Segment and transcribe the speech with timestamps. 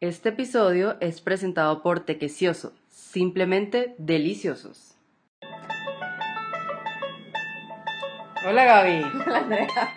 [0.00, 4.96] Este episodio es presentado por Tequecioso, simplemente deliciosos.
[8.46, 9.02] Hola Gaby.
[9.26, 9.94] Hola Andrea.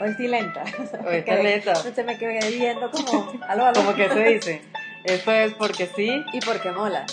[0.00, 0.64] Hoy estoy lenta.
[1.06, 1.74] Hoy estás lenta.
[1.76, 3.74] Se me quedé viendo como, aló, aló.
[3.74, 4.62] Como que se dice.
[5.04, 6.24] Esto es porque sí.
[6.32, 7.06] Y porque mola.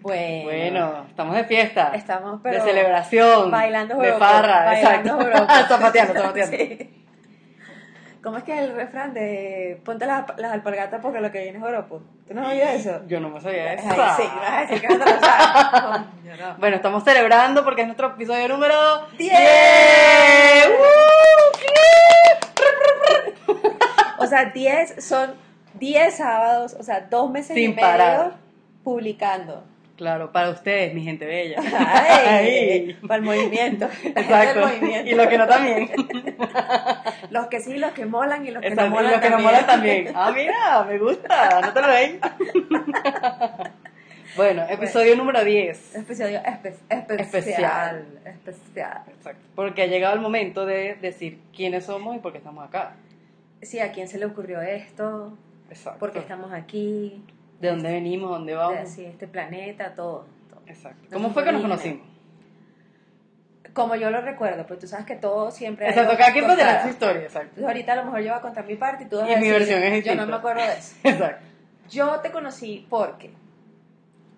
[0.00, 1.92] Bueno, Bueno, estamos de fiesta.
[1.94, 3.50] estamos pero de celebración.
[3.52, 5.68] bailando De joropo, farra, bailando exacto.
[5.68, 6.56] zapateando, zapateando.
[6.56, 7.01] Sí.
[8.22, 11.64] ¿Cómo es que el refrán de ponte las, las alpargatas porque lo que viene es
[11.64, 12.02] joropo?
[12.28, 13.00] ¿Tú no has oído eso?
[13.08, 13.88] Yo no me sabía eso.
[13.90, 16.02] Ay, sí, vas a decir que no te lo sabes.
[16.22, 16.54] Coño, no.
[16.58, 18.74] Bueno, estamos celebrando porque es nuestro episodio número
[19.18, 19.32] ¡Diez!
[19.32, 20.68] 10.
[20.68, 20.72] ¡Uh!
[24.18, 25.34] O sea, 10 son
[25.74, 28.32] 10 sábados, o sea, dos meses Sin y medio parar.
[28.84, 29.64] publicando.
[29.96, 31.58] Claro, para ustedes, mi gente bella.
[31.60, 32.94] Ay, Ay.
[33.06, 33.86] para el movimiento.
[34.04, 34.60] Exacto.
[34.60, 35.10] El movimiento.
[35.10, 35.90] Y los que no también.
[37.30, 39.30] Los que sí, los que molan y los que Exacto, no y molan los que
[39.30, 39.52] no también.
[39.54, 40.12] molan también.
[40.14, 41.60] Ah, mira, me gusta.
[41.62, 42.20] No te lo ven.
[44.34, 45.94] Bueno, episodio número 10.
[45.96, 47.20] Episodio espe- especial.
[47.20, 48.06] Especial.
[48.24, 49.02] Especial.
[49.08, 49.42] Exacto.
[49.54, 52.94] Porque ha llegado el momento de decir quiénes somos y por qué estamos acá.
[53.60, 55.36] Sí, ¿a quién se le ocurrió esto?
[55.68, 55.98] Exacto.
[55.98, 57.22] ¿Por qué estamos aquí?
[57.62, 58.28] ¿De dónde venimos?
[58.30, 58.88] ¿Dónde vamos?
[58.88, 60.26] Sí, este planeta, todo.
[60.50, 60.60] todo.
[60.66, 61.08] Exacto.
[61.12, 62.06] ¿Cómo fue que nos conocimos?
[63.72, 65.88] Como yo lo recuerdo, pues tú sabes que todo siempre...
[65.88, 66.82] Exacto, cada quien puede tener contar.
[66.82, 67.48] su historia, exacto.
[67.50, 69.32] Entonces ahorita a lo mejor yo voy a contar mi parte y tú vas Y
[69.32, 70.24] a mi decir, versión es Yo distinta.
[70.26, 70.94] no me acuerdo de eso.
[71.04, 71.46] Exacto.
[71.88, 73.30] Yo te conocí porque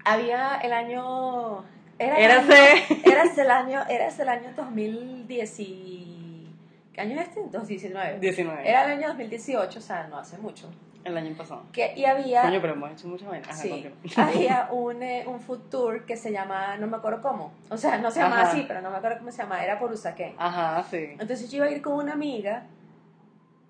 [0.05, 1.65] había el año...
[1.99, 2.53] Era el Érase.
[2.53, 6.49] año- Eras el año, eras el año 2010 y...
[6.93, 7.41] ¿Qué año es este?
[7.51, 8.19] 2019.
[8.21, 8.69] 19.
[8.69, 10.71] Era el año 2018, o sea, no hace mucho.
[11.05, 11.63] El año pasado.
[11.73, 12.43] Que, y había...
[12.43, 13.59] Coño, pero hemos hecho muchas vainas.
[13.61, 17.77] Sí, había un, eh, un food tour que se llama, no me acuerdo cómo, o
[17.77, 18.51] sea, no se llama Ajá.
[18.51, 20.35] así, pero no me acuerdo cómo se llama, era por Usaquén.
[20.39, 21.11] Ajá, sí.
[21.13, 22.65] Entonces yo iba a ir con una amiga,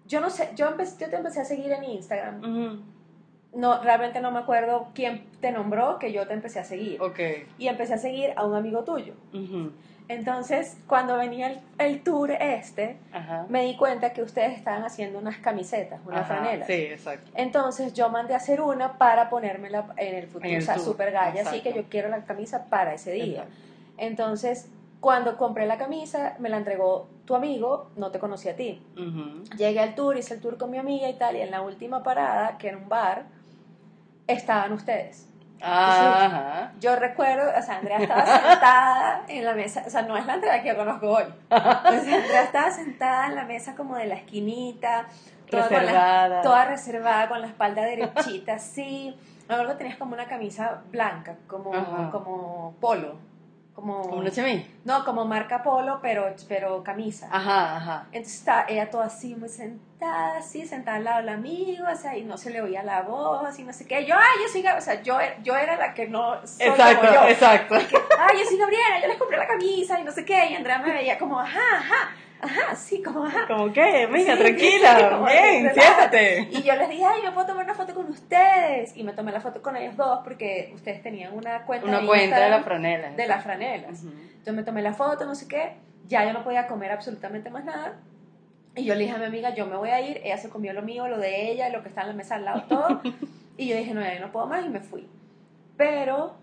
[0.06, 2.40] yo no sé, yo, empecé, yo te empecé a seguir en Instagram,
[3.54, 7.00] no, realmente no me acuerdo quién te nombró que yo te empecé a seguir.
[7.00, 7.20] Ok.
[7.58, 9.14] Y empecé a seguir a un amigo tuyo.
[9.32, 9.70] Ujú.
[10.08, 13.46] Entonces, cuando venía el, el tour este, Ajá.
[13.48, 16.66] me di cuenta que ustedes estaban haciendo unas camisetas, unas Ajá, franelas.
[16.66, 17.30] Sí, exacto.
[17.34, 20.74] Entonces yo mandé a hacer una para ponérmela en el futuro, En el o sea,
[20.74, 23.44] tour, super galla, así que yo quiero la camisa para ese día.
[23.44, 23.54] Exacto.
[23.96, 24.68] Entonces,
[25.00, 28.82] cuando compré la camisa, me la entregó tu amigo, no te conocí a ti.
[29.56, 32.02] Llegué al tour, hice el tour con mi amiga y tal, y en la última
[32.02, 33.24] parada, que era un bar,
[34.26, 35.28] estaban ustedes.
[35.64, 36.72] Ajá.
[36.80, 40.34] Yo recuerdo, o sea, Andrea estaba sentada en la mesa, o sea, no es la
[40.34, 41.24] Andrea que yo conozco hoy.
[41.50, 45.06] O sea, Andrea estaba sentada en la mesa como de la esquinita,
[45.50, 46.42] toda, con la- Reservada.
[46.42, 49.16] toda reservada, con la espalda derechita, así.
[49.48, 52.10] Luego tenías como una camisa blanca, como, Ajá.
[52.10, 53.16] como polo.
[53.74, 54.30] Como, Como una
[54.84, 57.28] no, como marca polo, pero, pero camisa.
[57.30, 58.06] Ajá, ajá.
[58.12, 62.16] Entonces estaba ella toda así, muy sentada, así, sentada al lado del amigo, o sea,
[62.16, 64.06] y no se le oía la voz, y no sé qué.
[64.06, 67.00] Yo, ay, yo soy Gabriela, o sea, yo, yo era la que no soy Exacto,
[67.00, 67.28] como yo.
[67.28, 67.74] exacto.
[67.74, 70.78] Ay, yo soy Gabriela, yo les compré la camisa, y no sé qué, y Andrea
[70.78, 72.10] me veía como, ajá, ajá,
[72.44, 73.46] ajá, sí, como, ajá.
[73.48, 76.34] Como que, venga, Sí, tranquila, sí, bien, relájate.
[76.44, 76.58] siéntate.
[76.58, 78.96] Y yo les dije, ay, yo puedo tomar una foto con ustedes.
[78.96, 82.06] Y me tomé la foto con ellos dos porque ustedes tenían una cuenta Una de
[82.06, 83.10] cuenta de la franela.
[83.10, 84.02] de las franelas.
[84.02, 84.12] Ujú.
[84.12, 85.72] Entonces me tomé la foto, no sé qué,
[86.06, 87.96] ya yo no podía comer absolutamente más nada.
[88.76, 90.72] Y yo le dije a mi amiga, yo me voy a ir, ella se comió
[90.72, 93.00] lo mío, lo de ella, lo que está en la mesa al lado, todo.
[93.56, 95.08] y yo dije, no, ya yo no puedo más y me fui.
[95.76, 96.34] Pero,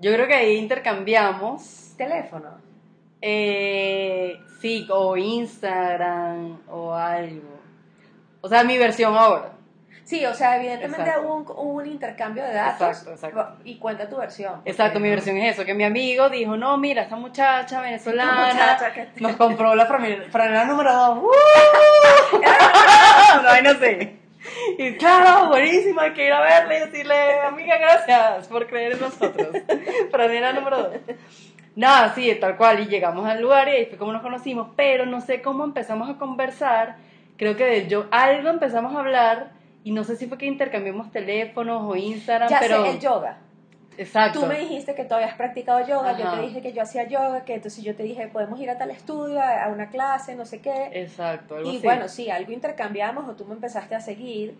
[0.00, 2.50] Yo creo que ahí intercambiamos, teléfono.
[3.26, 7.58] Eh, sí, o Instagram o algo.
[8.42, 9.52] O sea, mi versión ahora.
[10.04, 12.86] Sí, o sea, evidentemente hubo un, hubo un intercambio de datos.
[12.88, 13.56] Exacto, exacto.
[13.64, 14.60] Y cuenta tu versión.
[14.66, 18.92] Exacto, mi versión es eso, que mi amigo dijo, no, mira, esta muchacha venezolana Muchacha
[18.92, 21.22] que- nos compró la franela, número 2.
[21.22, 21.30] no,
[23.48, 24.18] ay, no sé.
[24.76, 29.00] Y claro, buenísima, hay que ir a verla y decirle, amiga, gracias por creer en
[29.00, 29.48] nosotros.
[30.10, 31.16] Franela número 2.
[31.76, 35.06] Nada, sí, tal cual, y llegamos al lugar y ahí fue como nos conocimos, pero
[35.06, 36.96] no sé cómo empezamos a conversar,
[37.36, 39.50] creo que de yo algo empezamos a hablar
[39.82, 42.84] y no sé si fue que intercambiamos teléfonos o Instagram, Ya pero...
[42.84, 43.38] sé, el yoga.
[43.96, 44.40] Exacto.
[44.40, 46.36] Tú me dijiste que tú habías practicado yoga, yo Ajá.
[46.40, 48.90] te dije que yo hacía yoga, que entonces yo te dije, podemos ir a tal
[48.90, 50.90] estudio, a, a una clase, no sé qué.
[50.92, 51.84] Exacto, algo Y así.
[51.86, 54.56] bueno, sí, algo intercambiamos o tú me empezaste a seguir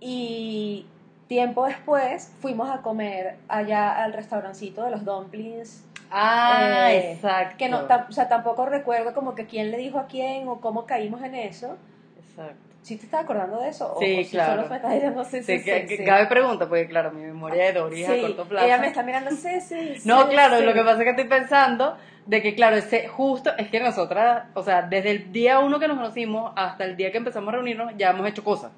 [0.00, 0.86] y
[1.28, 5.84] tiempo después fuimos a comer allá al restaurancito de los dumplings.
[6.10, 7.56] Ah, eh, exacto.
[7.58, 10.86] Que no, o sea, tampoco recuerdo como que quién le dijo a quién o cómo
[10.86, 11.76] caímos en eso,
[12.18, 12.54] Exacto.
[12.82, 13.92] ¿Sí te estás acordando de eso?
[13.92, 14.56] O- Sí, o si claro.
[14.62, 16.04] solo me estás diciendo sí, sí, Sí, sí, que, sí.
[16.04, 18.64] cabe pregunta, porque claro, mi memoria de Dory es a Sí, corto plazo.
[18.64, 20.64] Ella me está mirando, sí, sí, No, sí, claro, sí.
[20.64, 24.44] lo que pasa es que estoy pensando de que, claro, ese justo es que nosotras,
[24.54, 27.52] o sea, desde el día uno que nos conocimos hasta el día que empezamos a
[27.56, 28.70] reunirnos, ya hemos hecho cosas.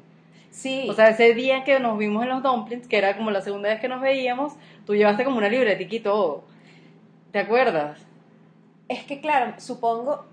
[0.51, 3.43] Sí, O sea, ese día que nos vimos en los dumplings, que era como la
[3.43, 4.55] segunda vez que nos veíamos,
[4.87, 6.45] tú llevaste como una libretica y todo.
[7.33, 7.99] ¿Te acuerdas?
[8.89, 10.25] es que claro, supongo,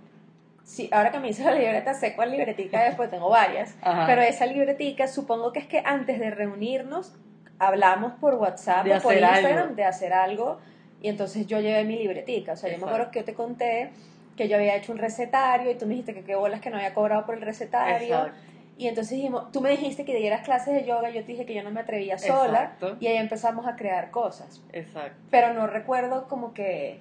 [0.63, 4.05] sí, ahora que me hice la libreta, sé cuál libretica es, pues tengo varias, Ajá.
[4.07, 7.13] pero esa libretica supongo que es que antes de reunirnos
[7.59, 9.75] hablamos por WhatsApp De o por hacer Instagram algo.
[9.75, 10.59] de hacer algo
[11.01, 13.11] y entonces yo llevé mi libretica, o sea, yo me acuerdo Exacto.
[13.11, 13.89] que yo te conté
[14.37, 16.77] que yo había hecho un recetario y tú me dijiste que qué bolas que no
[16.77, 18.07] había cobrado por el recetario.
[18.07, 18.39] Exacto.
[18.77, 21.53] Y entonces dijimos, tú me dijiste que dieras clases de yoga, yo te dije que
[21.53, 22.97] yo no me atrevía sola Exacto.
[22.99, 24.61] y ahí empezamos a crear cosas.
[24.73, 25.15] Exacto.
[25.31, 26.99] Pero no recuerdo como que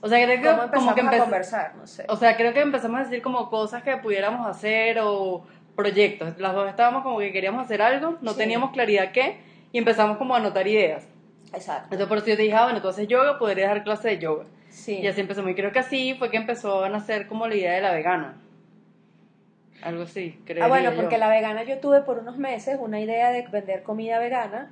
[0.00, 2.04] O sea, creo que cómo empezamos como que a conversar, no sé.
[2.08, 5.44] O sea, creo que empezamos a decir como cosas que pudiéramos hacer o
[5.74, 6.38] proyectos.
[6.38, 8.38] Las dos estábamos como que queríamos hacer algo, no Sí.
[8.38, 9.38] teníamos claridad qué,
[9.72, 11.06] y empezamos como a anotar ideas.
[11.52, 11.84] Exacto.
[11.84, 14.18] Entonces por eso yo te dije, ah, bueno, tú haces yoga, podrías dar clase de
[14.18, 14.44] yoga.
[14.70, 15.00] Sí.
[15.00, 15.46] Y así empezó.
[15.46, 18.36] Y creo que así fue que empezó a nacer como la idea de la vegana.
[19.82, 20.64] Algo así, creo.
[20.64, 24.18] Ah, bueno, porque la vegana yo tuve por unos meses una idea de vender comida
[24.18, 24.70] vegana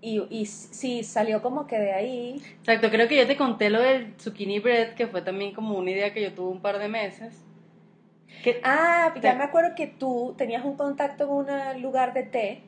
[0.00, 2.42] y, y sí, salió como que de ahí.
[2.60, 5.90] Exacto, creo que yo te conté lo del zucchini bread, que fue también como una
[5.90, 7.42] idea que yo tuve un par de meses.
[8.42, 11.30] Que, Ah, ya Te- me acuerdo que tú tenías un contacto en
[11.76, 12.62] un lugar de té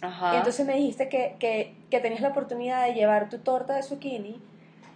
[0.00, 0.34] ajá.
[0.34, 3.82] y entonces me dijiste que, que, que tenías la oportunidad de llevar tu torta de
[3.82, 4.40] zucchini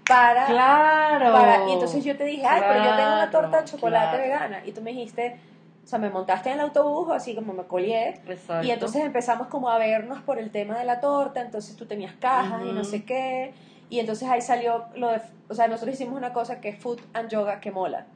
[0.06, 0.47] para...
[0.49, 1.32] claro.
[1.32, 4.23] para- y entonces yo te dije, ay, pero yo tengo una torta de chocolate claro.
[4.23, 4.62] vegana.
[4.67, 5.37] Y tú me dijiste,
[5.84, 8.20] o sea, me montaste en el autobús, así como me colé.
[8.26, 8.66] Exacto.
[8.66, 12.14] Y entonces empezamos como a vernos por el tema de la torta, entonces tú tenías
[12.14, 13.52] cajas y no sé qué,
[13.90, 17.00] y entonces ahí salió lo de, o sea, nosotros hicimos una cosa que es Food
[17.12, 18.06] and Yoga que mola,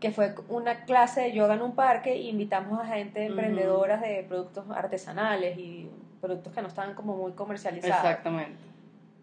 [0.00, 3.30] que fue una clase de yoga en un parque e invitamos a gente Ujú.
[3.30, 5.90] emprendedoras de productos artesanales y
[6.20, 7.96] productos que no estaban como muy comercializados.
[7.98, 8.73] Exactamente.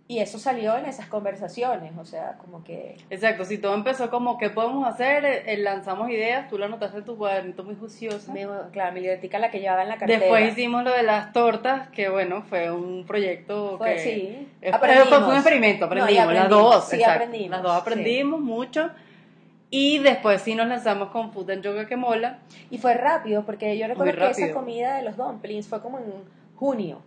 [0.08, 2.98] Y eso salió en esas conversaciones, o sea, como que...
[3.10, 5.24] Exacto, si todo empezó como, ¿qué podemos hacer?
[5.24, 8.34] Eh, eh, lanzamos ideas, tú lo anotaste en tu cuadernito muy juiciosa.
[8.74, 10.20] claro, mi libretica la que llevaba en la cartera.
[10.20, 14.00] Después hicimos lo de las tortas, que bueno, fue un proyecto Fue, que...
[14.00, 15.08] sí, aprendimos.
[15.08, 17.24] Fue un experimento, No, y aprendimos, las aprendimos, dos, sí, exacto.
[17.24, 17.80] aprendimos, Las dos sí.
[17.80, 18.92] aprendimos mucho.
[19.74, 22.40] Y después sí nos lanzamos con Food and Yoga que mola.
[22.70, 26.04] Y fue rápido, porque yo recuerdo que esa comida de los dumplings fue como en
[26.56, 27.02] junio.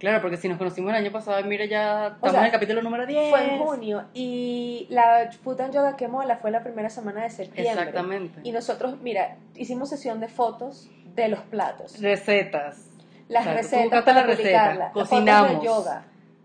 [0.00, 2.80] Claro, porque si nos conocimos el año pasado, mira, ya estamos sea, en el capítulo
[2.80, 3.28] número 10.
[3.28, 4.04] Fue en junio.
[4.14, 7.72] Y la Food and Yoga que mola fue la primera semana de septiembre.
[7.72, 8.40] Exactamente.
[8.42, 12.00] Y nosotros, mira, hicimos sesión de fotos de los platos.
[12.00, 12.86] Recetas,
[13.28, 15.50] Las recetas para la receta, cocinamos.
[15.50, 16.04] Fotos de yoga.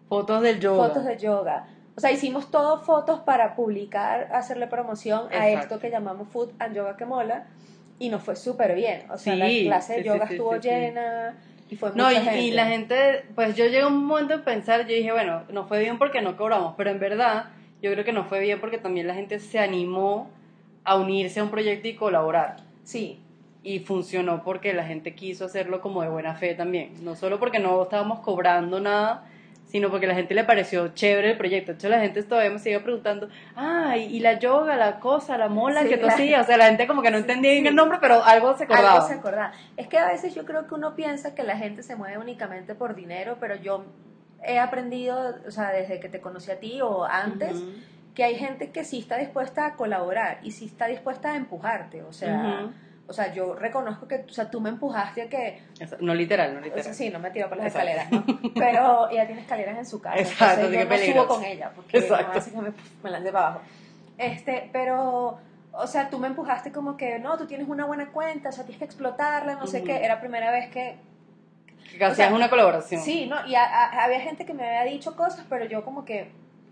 [0.09, 0.87] fotos del yoga.
[0.87, 1.67] Fotos de yoga.
[1.95, 6.75] O sea, hicimos todo fotos para publicar, hacerle promoción a esto que llamamos Food and
[6.75, 7.47] Yoga que mola.
[7.99, 9.09] Y nos fue súper bien.
[9.09, 11.37] O sea, Sí, la clase de sí, yoga sí, estuvo llena
[11.69, 14.81] y fue No, y, y la gente, pues yo llegué a un momento de pensar,
[14.81, 17.45] yo dije, bueno, no fue bien porque no cobramos, pero en verdad
[17.81, 20.29] yo creo que no fue bien porque también la gente se animó
[20.83, 22.57] a unirse a un proyecto y colaborar.
[22.83, 23.19] Sí,
[23.63, 26.93] Y funcionó porque la gente quiso hacerlo como de buena fe también.
[27.03, 29.25] No solo porque no estábamos cobrando nada,
[29.65, 31.71] sino porque a la gente le pareció chévere el proyecto.
[31.71, 35.49] De hecho, la gente todavía me sigue preguntando, ah, y la yoga, la cosa, la
[35.49, 36.41] mola Sí, que tú hacías.
[36.45, 38.93] O sea, la gente como que no entendía bien el nombre, pero algo se acordaba.
[38.93, 39.51] algo se acordaba.
[39.77, 42.75] Es que a veces yo creo que uno piensa que la gente se mueve únicamente
[42.75, 43.85] por dinero, pero yo
[44.43, 47.63] he aprendido, o sea, desde que te conocí a ti o antes,
[48.13, 52.03] que hay gente que sí está dispuesta a colaborar y sí está dispuesta a empujarte,
[52.03, 52.69] o sea.
[53.07, 55.61] O sea, yo reconozco que, o sea, tú me empujaste a que,
[55.99, 56.83] No literal, no o literal.
[56.83, 57.89] sea, sí, no me tiró por las Exacto.
[57.89, 58.51] escaleras, ¿no?
[58.55, 61.71] Pero ella tiene escaleras en su casa, Exacto, entonces yo que no subo con ella,
[61.75, 62.27] porque Exacto.
[62.27, 62.71] no hace que me,
[63.03, 63.61] me lance para abajo.
[64.17, 65.37] Este, pero,
[65.73, 68.63] o sea, tú me empujaste como que, no, tú tienes una buena cuenta, o sea,
[68.63, 69.87] tienes que explotarla, no sé Ujú.
[69.87, 70.95] qué, era la primera vez que,
[71.91, 73.01] Que hacías o sea, una colaboración.
[73.01, 73.45] Sí, ¿no?
[73.45, 76.31] Y a- a- había gente que me había dicho cosas, pero yo como que,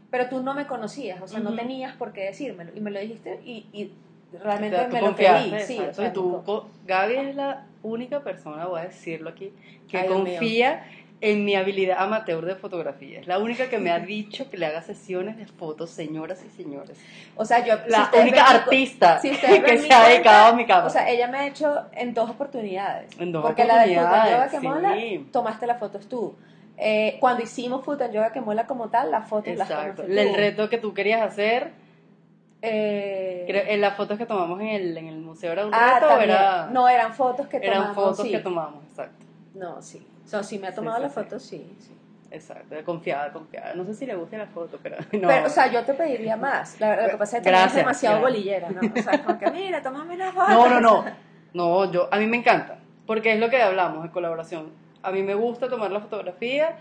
[0.09, 1.57] pero tú no me conocías, o sea, no Ujú.
[1.59, 2.71] tenías por qué decírmelo.
[2.75, 3.93] Y me lo dijiste y, y
[4.41, 5.59] realmente O sea, tú me lo creí.
[5.65, 9.51] Sí, o sea, tú, Gaby es la única persona, voy a decirlo aquí,
[9.89, 10.83] que Ay, confía
[11.23, 13.21] en mi habilidad amateur de fotografía.
[13.21, 16.49] Es la única que me ha dicho que le haga sesiones de fotos, señoras y
[16.49, 16.97] señores.
[17.35, 17.75] o sea, yo...
[17.87, 20.87] La si única ven artista si ven que se ha dedicado a mi cámara.
[20.87, 23.17] O sea, ella me ha hecho en dos oportunidades.
[23.19, 24.67] En dos Porque la de Yoga oportunidades, que sí.
[24.67, 24.95] mola,
[25.31, 26.35] tomaste las fotos tú.
[26.77, 30.01] Eh, cuando hicimos and Yoga que mola como tal, las fotos las Exacto.
[30.01, 30.19] tomaste tú.
[30.19, 31.71] El reto que tú querías hacer,
[32.65, 35.99] Eh, creo- en las fotos que tomamos en el, en el museo, ¿era un ah,
[35.99, 36.69] reto o era...?
[36.71, 37.83] No, eran fotos que tomamos.
[37.83, 38.31] eran fotos sí.
[38.31, 39.25] que tomamos, exacto.
[39.53, 40.07] No, sí.
[40.25, 41.19] So, sí me ha tomado sí, las sí.
[41.19, 41.93] fotos, sí, sí.
[42.31, 43.75] Exacto, confiada, confiada.
[43.75, 45.27] No sé si le gusta la foto, pero no.
[45.27, 46.79] Pero, o sea, yo te pediría más.
[46.79, 48.33] La verdad, lo que pasa es que también es Gracias, demasiado gracias.
[48.33, 48.81] bolillera, ¿no?
[48.97, 50.49] O sea, como que, mira, tómame una foto.
[50.49, 51.05] No, no, no.
[51.53, 54.71] No, yo, a mí me encanta, porque es lo que hablamos de colaboración.
[55.03, 56.77] A mí me gusta tomar la fotografía,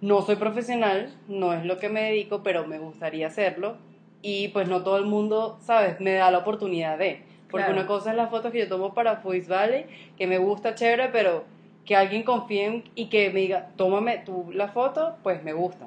[0.00, 3.76] no soy profesional, no es lo que me dedico, pero me gustaría hacerlo.
[4.22, 6.00] Y pues no todo el mundo, ¿sabes?
[6.00, 7.22] Me da la oportunidad de.
[7.50, 7.72] Porque Claro.
[7.78, 11.08] una cosa es las fotos que yo tomo para Voice Valley, que me gusta, chévere,
[11.08, 11.44] pero
[11.86, 15.86] que alguien confíe en- y que me diga, tómame tú la foto, pues me gusta.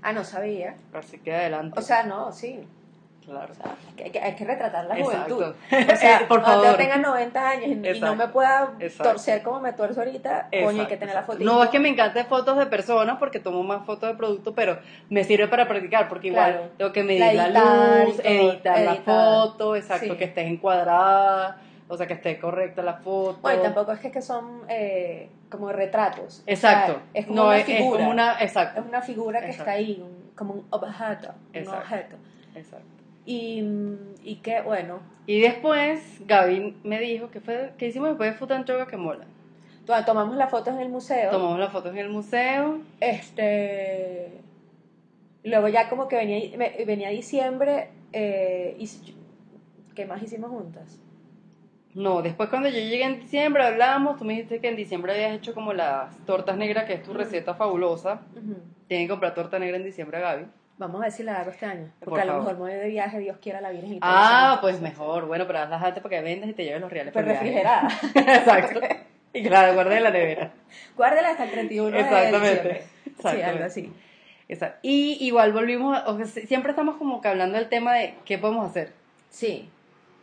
[0.00, 0.76] Ah, no sabía.
[0.94, 1.78] Así que adelante.
[1.78, 2.60] O sea, no, sí.
[3.24, 3.52] Claro.
[3.52, 5.34] O sea, que- que hay que retratar la Exacto.
[5.36, 5.56] juventud.
[5.92, 6.66] O sea, Eh, por cuando favor.
[6.72, 9.10] yo tenga 90 años y, y no me pueda Exacto.
[9.12, 11.38] torcer como me tuerzo ahorita, coño, hay que tener la foto.
[11.42, 14.78] No es que me encante fotos de personas porque tomo más fotos de producto, pero
[15.10, 16.68] me sirve para practicar porque igual Claro.
[16.78, 19.04] tengo que medir La la, editar y luz, todo, editar, la editar.
[19.04, 20.16] foto, exacto, Sí.
[20.18, 23.38] que esté encuadrada, o sea, que esté correcta la foto.
[23.42, 26.42] Bueno, tampoco es que, que son eh, como retratos.
[26.46, 26.92] Exacto.
[26.92, 27.98] O sea, es como no, una es, es figura.
[27.98, 28.54] como una, Es
[28.88, 29.62] una figura que Exacto.
[29.70, 31.28] está ahí, un- como un objeto.
[31.54, 32.16] Un objeto.
[32.54, 32.86] exacto.
[33.24, 33.62] Y,
[34.24, 38.52] y que, bueno, Y después Gaby me dijo que fue, que hicimos después de Food
[38.52, 39.24] and Yoga que mola.
[39.86, 41.30] to- tomamos las fotos en el museo.
[41.30, 42.80] Tomamos las fotos en el museo.
[43.00, 44.32] Este.
[45.44, 47.88] Luego ya como que venía, venía diciembre.
[48.12, 48.88] Eh, y,
[49.94, 50.98] ¿Qué más hicimos juntas?
[51.94, 55.34] No, después cuando yo llegué en diciembre hablamos, tú me dijiste que en diciembre habías
[55.36, 58.22] hecho como las tortas negras, que es tu receta fabulosa.
[58.34, 58.56] Ujú.
[58.88, 60.46] Tienen que comprar torta negra en diciembre Gaby.
[60.78, 61.88] Vamos a ver si la hago este año.
[62.00, 62.44] Porque Por a lo favor.
[62.44, 63.94] mejor me voy de viaje, Dios quiera la Virgen.
[63.94, 65.26] y Ah, pues mejor.
[65.26, 67.12] Bueno, pero hazlas antes para que vendas y te lleves los reales.
[67.14, 67.40] Pero viaje.
[67.44, 67.88] refrigerada.
[68.14, 68.80] Exacto.
[69.34, 70.50] Y claro, guarda en la nevera.
[70.96, 72.38] Guárdela hasta el 31 de Exactamente.
[72.48, 72.82] diciembre.
[73.04, 73.44] Sí, Exactamente.
[73.50, 73.92] algo así.
[74.48, 74.78] Exacto.
[74.82, 78.38] Y igual volvimos, a- o sea, siempre estamos como que hablando del tema de qué
[78.38, 78.92] podemos hacer.
[79.30, 79.68] Sí.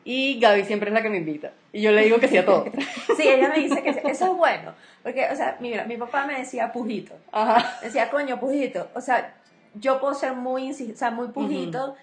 [0.04, 1.52] Y Gaby siempre es la que me invita.
[1.72, 2.66] Y yo le digo que sí a todo.
[3.18, 4.74] Sí, ella me dice que eso es bueno.
[5.04, 7.14] Porque, o sea, mira, mi papá me decía pujito.
[7.32, 7.78] Ajá.
[7.82, 8.90] Me decía, coño, pujito.
[8.96, 9.34] O sea,
[9.76, 11.96] yo puedo ser muy, o sea, muy pujito.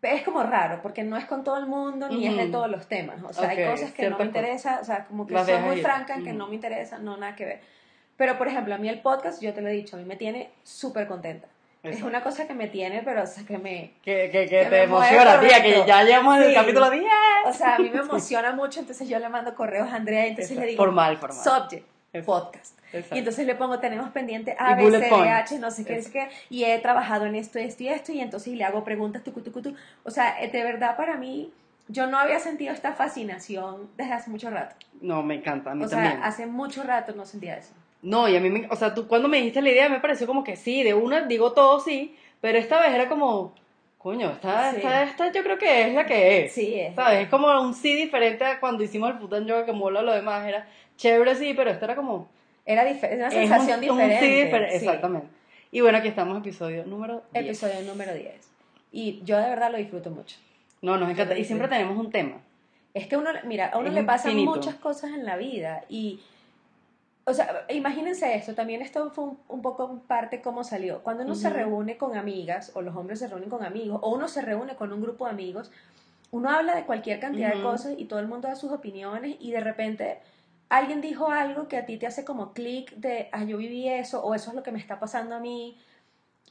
[0.00, 2.70] pero Es como raro, porque no es con todo el mundo ni es de todos
[2.70, 3.22] los temas.
[3.22, 5.58] O sea, hay Ok, cosas que no me interesan, o sea, como que Las soy
[5.60, 5.82] muy ir.
[5.82, 7.60] franca en que no me interesan, no nada que ver.
[8.16, 10.16] Pero, por ejemplo, a mí el podcast, yo te lo he dicho, a mí me
[10.16, 11.46] tiene súper contenta.
[11.82, 12.08] Es Exacto.
[12.08, 13.92] una cosa que me tiene, pero, o sea, que me...
[14.02, 16.54] Que, que, que Que te emociona, tía, que ya llegamos al Sí.
[16.54, 17.04] capítulo 10.
[17.46, 20.30] O sea, a mí me emociona mucho, entonces yo le mando correos a Andrea y
[20.30, 20.84] entonces le digo...
[20.84, 21.42] Formal, formal.
[21.42, 22.26] Subject, Exacto.
[22.44, 22.78] podcast.
[22.92, 23.14] Exacto.
[23.14, 25.08] Y entonces le pongo, tenemos pendiente A, B, C, D.
[25.10, 28.20] H, no sé qué, es que, y he trabajado en esto, esto y esto, y
[28.20, 29.74] entonces le hago preguntas, tucu, tucu, tu.
[30.04, 31.52] O sea, eh, de verdad para mí,
[31.88, 34.74] yo no había sentido esta fascinación desde hace mucho rato.
[35.00, 36.12] No, me encanta, a mí O también.
[36.18, 37.72] sea, hace mucho rato no sentía eso.
[38.02, 40.26] No, y a mí, me, o sea, tú cuando me dijiste la idea me pareció
[40.26, 43.54] como que sí, de una digo todo sí, pero esta vez era como,
[43.98, 44.76] coño, esta, Sí.
[44.78, 46.52] esta, esta yo creo que es la que es.
[46.52, 46.94] Sí, es.
[46.94, 47.24] ¿Sabes?
[47.24, 50.46] Es como un sí diferente a cuando hicimos el and Yoga que mola lo demás,
[50.46, 50.66] era
[51.00, 52.28] chévere sí, pero esta era como...
[52.66, 54.20] Era dife- una sensación un- un diferente.
[54.26, 54.86] sí diferente, sí.
[54.86, 55.26] Exactamente.
[55.72, 57.44] Y bueno, aquí estamos, episodio número 10.
[57.46, 58.34] Episodio número 10.
[58.92, 60.36] Y yo de verdad lo disfruto mucho.
[60.82, 61.36] No, nos encanta.
[61.38, 62.36] Y siempre tenemos un tema.
[62.92, 64.56] Es que uno, mira, a uno Es le pasan infinito.
[64.56, 66.20] muchas cosas en la vida y,
[67.24, 71.00] o sea, imagínense esto, también esto fue un, un poco parte cómo salió.
[71.02, 71.56] Cuando uno se Ujú.
[71.56, 74.92] reúne con amigas, o los hombres se reúnen con amigos, o uno se reúne con
[74.92, 75.70] un grupo de amigos,
[76.32, 77.68] uno habla de cualquier cantidad de Ujú.
[77.70, 80.18] cosas y todo el mundo da sus opiniones y de repente
[80.70, 84.24] alguien dijo algo que a ti te hace como clic de, ah, yo viví eso,
[84.24, 85.76] o eso es lo que me está pasando a mí.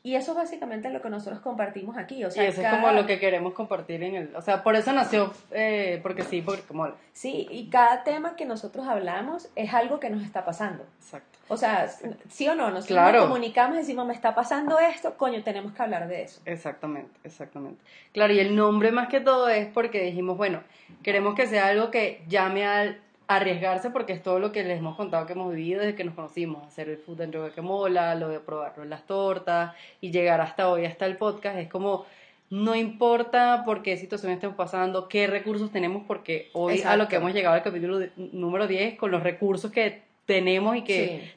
[0.01, 2.23] Y eso es básicamente lo que nosotros compartimos aquí.
[2.23, 4.35] O sea, y eso es como lo que queremos compartir en el...
[4.35, 6.87] O sea, por eso nació, eh, porque sí, porque como...
[7.11, 10.85] Sí, y cada tema que nosotros hablamos es algo que nos está pasando.
[11.01, 11.37] Exacto.
[11.49, 11.89] O sea,
[12.29, 13.19] sí o no, nosotros Claro.
[13.19, 16.39] nos comunicamos y decimos, me está pasando esto, coño, tenemos que hablar de eso.
[16.45, 17.83] Exactamente, exactamente.
[18.13, 20.61] Claro, y el nombre más que todo es porque dijimos, bueno,
[21.03, 24.97] queremos que sea algo que llame al arriesgarse porque es todo lo que les hemos
[24.97, 28.15] contado que hemos vivido desde que nos conocimos, hacer el food and yoga que mola,
[28.15, 32.05] lo de probarlo en las tortas y llegar hasta hoy, hasta el podcast, es como
[32.49, 36.97] no importa por qué situación estemos pasando, qué recursos tenemos, porque hoy a Exacto.
[36.97, 40.81] lo que hemos llegado al capítulo de- número 10 con los recursos que tenemos y
[40.83, 40.95] que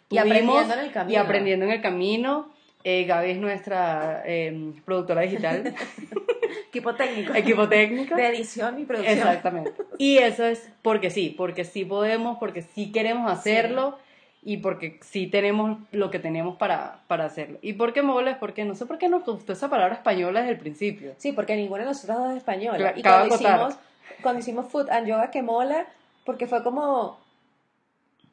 [0.09, 0.17] Sí.
[0.17, 1.13] Y tuvimos aprendiendo en el camino.
[1.13, 2.53] y aprendiendo en el camino.
[2.85, 5.75] Eh, Gaby es nuestra eh, productora digital,
[6.69, 7.35] Equipo técnico.
[7.35, 8.15] equipo técnico.
[8.15, 9.19] De edición y producción.
[9.19, 9.73] Exactamente.
[9.99, 13.99] Y eso es porque sí, porque sí podemos, porque sí queremos hacerlo
[14.45, 17.59] y porque sí tenemos lo que tenemos para, para hacerlo.
[17.63, 18.33] ¿Y por qué mola?
[18.33, 21.15] Es porque no sé por qué nos gustó esa palabra española desde el principio.
[21.19, 22.79] Sí, porque ninguno de nosotros dos es española.
[22.79, 23.53] Cla- y cuando acotar.
[23.55, 23.75] hicimos,
[24.23, 25.87] cuando hicimos Food and Yoga que mola,
[26.25, 27.21] porque fue como...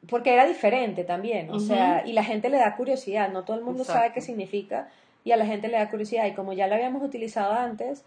[0.08, 1.66] Porque era diferente también, o Ujú.
[1.66, 4.14] sea, y la gente le da curiosidad, no todo el mundo sabe Exacto.
[4.14, 4.88] qué significa,
[5.24, 8.02] y a la gente le da curiosidad, y como ya lo habíamos utilizado antes,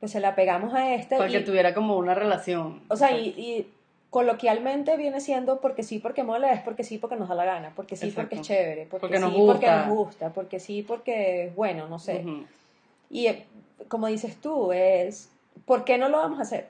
[0.00, 1.16] pues se la pegamos a este.
[1.16, 2.82] Para y- que tuviera como una relación.
[2.88, 3.66] O sea, y, y
[4.10, 7.72] coloquialmente viene siendo porque sí, porque mola, es porque sí, porque nos da la gana,
[7.74, 11.44] porque sí, porque es chévere, porque, Porque sí, nos porque nos gusta, porque sí, porque
[11.46, 12.24] es bueno, no sé.
[13.08, 13.44] Y eh,
[13.88, 15.30] como dices tú, es,
[15.64, 16.68] ¿por qué no lo vamos a hacer?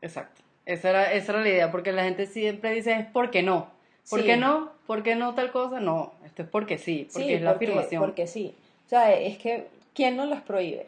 [0.00, 0.42] Exacto.
[0.66, 3.68] Esa era, esa era la idea, porque la gente siempre dice es porque no.
[4.10, 4.26] ¿Por Sí.
[4.26, 4.70] qué no?
[4.86, 5.78] ¿Por qué no tal cosa?
[5.80, 8.02] No, esto es porque sí, porque es la porque, afirmación.
[8.02, 8.54] Porque sí.
[8.92, 10.86] Sea, es que, ¿quién nos los prohíbe?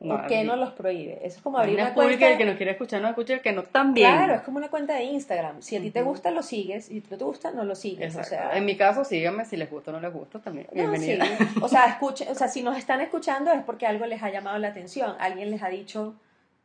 [0.00, 1.20] No, ¿Por qué no los prohíbe?
[1.22, 2.30] Eso es como abrir una una pública, cuenta.
[2.32, 4.10] el que nos quiere escuchar no escucha, el que no también.
[4.10, 5.62] Claro, es como una cuenta de Instagram.
[5.62, 6.90] Si a ti te gusta, lo sigues.
[6.90, 8.16] Y si no te gusta, no lo sigues.
[8.16, 10.66] O sea, en mi caso, síganme si les gusta o no les gusta también.
[10.72, 11.24] no, Bienvenida.
[11.24, 11.44] sí.
[11.62, 14.58] O sea, escuchen, o sea, si nos están escuchando es porque algo les ha llamado
[14.58, 15.14] la atención.
[15.20, 16.16] Alguien les ha dicho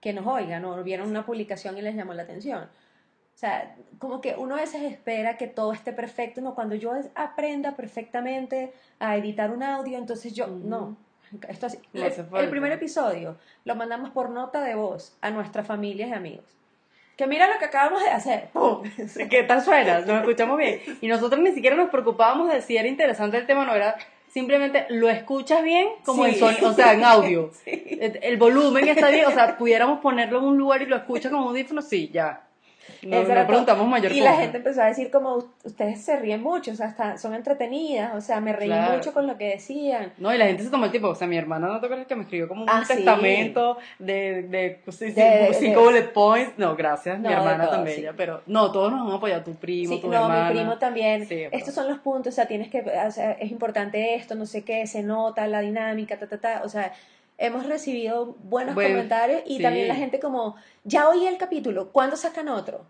[0.01, 2.67] que nos oigan o vieron una publicación y les llamó la atención.
[3.39, 6.41] O sea, como que uno a veces espera que todo esté perfecto.
[6.41, 10.59] No, cuando yo aprenda perfectamente a editar un audio, entonces yo, Ujú.
[10.67, 10.97] no.
[11.47, 11.79] Esto así.
[11.93, 12.03] No
[12.37, 16.43] el, primer episodio lo mandamos por nota de voz a nuestras familias y amigos.
[17.15, 18.49] Que mira lo que acabamos de hacer.
[18.53, 18.83] ¡Pum!
[19.29, 20.01] ¿Qué tal suena?
[20.01, 20.81] Nos escuchamos bien.
[20.99, 23.95] Y nosotros ni siquiera nos preocupábamos de si era interesante el tema, no era
[24.27, 26.31] simplemente lo escuchas bien como Sí.
[26.31, 27.51] en sonido, o sea, en audio.
[27.63, 27.99] Sí.
[28.01, 31.31] El, el volumen está bien, o sea, pudiéramos ponerlo en un lugar y lo escuchas
[31.31, 32.48] como audífono, sí, ya.
[33.03, 34.31] No, no preguntamos mayor Y cosa.
[34.31, 38.13] la gente empezó a decir como, ustedes se ríen mucho, o sea, hasta- son entretenidas,
[38.15, 38.95] o sea, me reí Claro.
[38.97, 40.13] mucho con lo que decían.
[40.17, 41.09] No, y la gente se tomó el tiempo.
[41.09, 42.95] O sea, mi hermana no te acuerdas que me escribió como un Ah, sí.
[42.95, 46.53] testamento de, de, sí, sí, De- cinco de- bullet points.
[46.57, 47.95] No, gracias, No, mi de hermana todo, también.
[47.95, 48.01] sí.
[48.01, 49.43] ella, Pero no, todos nos han apoyado.
[49.43, 50.49] Tu primo, tu no, hermana.
[50.49, 51.27] mi primo también.
[51.29, 54.63] Estos son los puntos, o sea, tienes que, o sea, es importante esto, no sé
[54.63, 56.61] qué, se nota la dinámica, ta, ta, ta.
[56.63, 56.91] O sea,
[57.39, 59.63] hemos recibido buenos Buen- comentarios y sí.
[59.63, 62.85] también la gente como, ya oí el capítulo, ¿cuándo sacan otro?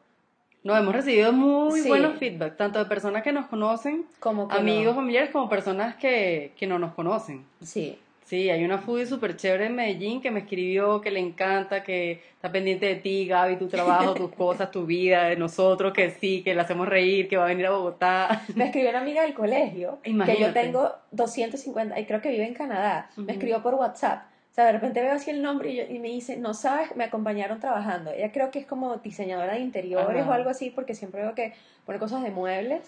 [0.64, 1.88] No, hemos recibido muy Sí.
[1.88, 4.96] buenos feedback, tanto de personas que nos conocen, Como amigos, no.
[4.96, 7.46] familiares, como personas que, que no nos conocen.
[7.64, 7.98] Sí.
[8.26, 12.22] Sí, hay una foodie súper chévere en Medellín que me escribió, que le encanta, que
[12.36, 16.44] está pendiente de ti, Gaby, tu trabajo, tus cosas, tu vida, de nosotros, que sí,
[16.44, 18.44] que la hacemos reír, que va a venir a Bogotá.
[18.54, 20.60] Me escribió una amiga del colegio, que yo Imagínate.
[20.62, 23.10] tengo 250, y creo que vive en Canadá.
[23.16, 23.32] Me Ujú.
[23.32, 24.26] escribió por WhatsApp.
[24.60, 27.06] Sea, de repente veo así el nombre y, yo- y me dice, no sabes, me
[27.06, 28.12] acompañaron trabajando.
[28.12, 30.30] Ella creo que es como diseñadora de interiores Ajá.
[30.32, 31.54] o algo así, porque siempre veo que
[31.86, 32.82] pone cosas de muebles.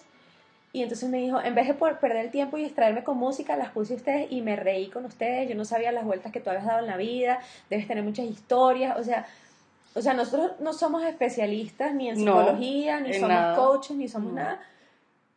[0.73, 3.55] Y entonces me dijo, en vez de por perder el tiempo y distraerme con música,
[3.55, 5.47] las puse a ustedes y me reí con ustedes.
[5.47, 8.25] Yo no sabía las vueltas que tú habías dado en la vida, debes tener muchas
[8.25, 8.97] historias.
[8.99, 9.25] O sea,
[9.95, 13.55] o sea nosotros no somos especialistas ni en No, psicología, ni en somos nada.
[13.55, 14.41] coaches, ni somos No.
[14.41, 14.59] nada.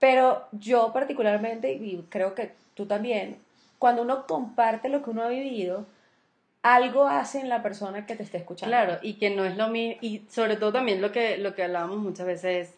[0.01, 3.37] Pero yo particularmente, y creo que tú también,
[3.79, 5.87] cuando uno comparte lo que uno ha vivido,
[6.65, 8.75] algo hace en la persona que te esté escuchando.
[8.75, 11.63] Claro, y que no es lo mismo, y sobre todo también lo que, lo que
[11.63, 12.75] hablábamos muchas veces es,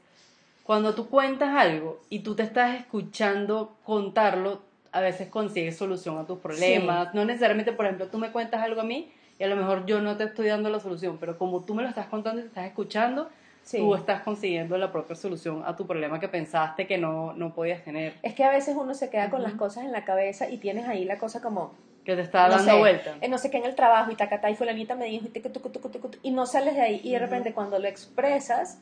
[0.64, 6.26] cuando tú cuentas algo y tú te estás escuchando contarlo, a veces consigues solución a
[6.26, 7.14] tus problemas.
[7.14, 10.00] No necesariamente, por ejemplo, tú me cuentas algo a mí y a lo mejor yo
[10.00, 12.48] no te estoy dando la solución, pero como tú me lo estás contando y te
[12.48, 13.28] estás escuchando,
[13.62, 13.78] Sí.
[13.78, 17.82] tú estás consiguiendo la propia solución a tu problema que pensaste que no, no podías
[17.82, 20.58] tener, Es que a veces uno se queda con las cosas en la cabeza y
[20.58, 21.74] tienes ahí la cosa como,
[22.06, 23.14] que te está no dando sé, vuelta.
[23.20, 25.68] eh, no sé qué en el trabajo y tacatá y fulanita me dijo y, tucu,
[25.68, 28.78] tucu, tucu, y no sales de ahí y de repente cuando lo expresas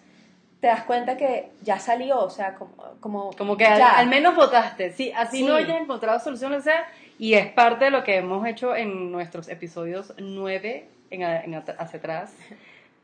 [0.60, 2.72] te das cuenta que ya salió, o sea, como...
[3.00, 5.44] Como, Como que al, al menos votaste, sí, así Sí.
[5.44, 6.86] no hayas encontrado solución, o sea,
[7.18, 11.98] y es parte de lo que hemos hecho en nuestros episodios 9 en, en hacia
[11.98, 12.32] atrás.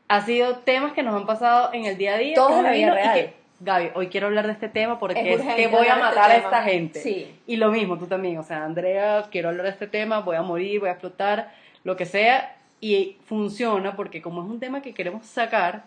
[0.07, 2.35] Ha sido temas que nos han pasado en el día a día.
[2.35, 3.33] Todo que en la vida real.
[3.63, 6.45] Gaby, hoy quiero hablar de este tema porque Es que voy a matar a este
[6.45, 6.99] esta gente.
[6.99, 7.39] Sí.
[7.45, 10.41] Y lo mismo, tú también, o sea, Andrea, quiero hablar de este tema, voy a
[10.41, 14.95] morir, voy a explotar, lo que sea, y funciona porque como es un tema que
[14.95, 15.83] queremos sacar,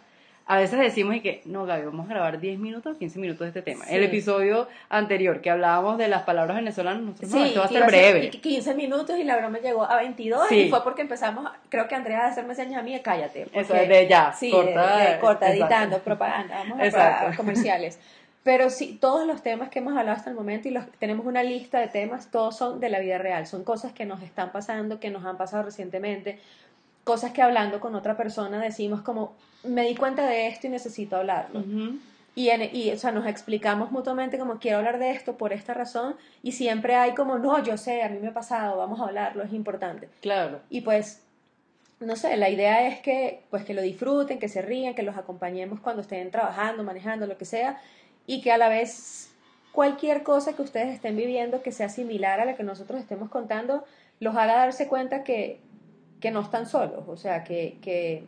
[0.46, 3.46] a veces decimos y que, no, Gaby, vamos a grabar 10 minutos, 15 minutos de
[3.48, 3.84] este tema.
[3.86, 3.94] Sí.
[3.94, 7.68] El episodio anterior que hablábamos de las palabras venezolanas, nosotros no, Sí, esto va a
[7.70, 8.24] ser breve.
[8.26, 10.54] y que 15 minutos y la broma llegó a 22 Sí.
[10.56, 13.46] y fue porque empezamos, creo que Andrea a hacerme señas a mí de cállate.
[13.54, 15.64] Eso es de ya, Sí, corta, de, de corta, exacto.
[15.74, 17.36] editando, propaganda, vamos a Exacto.
[17.38, 17.98] comerciales.
[18.42, 21.42] Pero sí, todos los temas que hemos hablado hasta el momento y los tenemos una
[21.42, 25.00] lista de temas, todos son de la vida real, son cosas que nos están pasando,
[25.00, 26.38] que nos han pasado recientemente,
[27.04, 31.16] cosas que hablando con otra persona decimos como, me di cuenta de esto y necesito
[31.16, 31.60] hablarlo.
[31.60, 31.98] Ujú.
[32.34, 35.72] Y, en- y, o sea, nos explicamos mutuamente como quiero hablar de esto por esta
[35.74, 39.04] razón y siempre hay como, no, yo sé, a mí me ha pasado, vamos a
[39.04, 40.08] hablarlo, es importante.
[40.20, 40.60] Claro.
[40.68, 41.22] Y pues,
[42.00, 45.16] no sé, la idea es que, pues, que lo disfruten, que se rían, que los
[45.16, 47.80] acompañemos cuando estén trabajando, manejando, lo que sea,
[48.26, 49.30] y que a la vez
[49.72, 53.84] cualquier cosa que ustedes estén viviendo que sea similar a la que nosotros estemos contando,
[54.18, 55.60] los haga darse cuenta que,
[56.24, 58.24] que no están solos, o sea, que, que,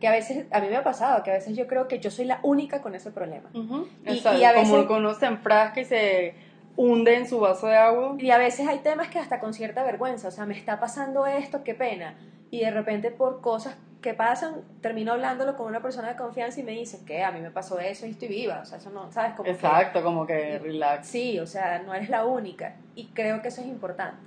[0.00, 2.08] que a veces, a mí me ha pasado, que a veces yo creo que yo
[2.08, 3.50] soy la única con ese problema.
[3.52, 3.88] Ujú.
[4.06, 6.34] Y- Exacto, y a como veces- uno se enfrasca y se
[6.76, 8.14] hunde en su vaso de agua.
[8.20, 11.26] Y a veces hay temas que hasta con cierta vergüenza, o sea, me está pasando
[11.26, 12.14] esto, qué pena.
[12.52, 16.62] Y de repente por cosas que pasan, termino hablándolo con una persona de confianza y
[16.62, 18.60] me dice que a mí me pasó eso y estoy viva.
[18.62, 19.32] O sea, eso no, ¿sabes?
[19.32, 21.08] Como que- Exacto, como que relax.
[21.08, 22.76] sí, o sea, no eres la única.
[22.94, 24.18] Y creo que eso es importante.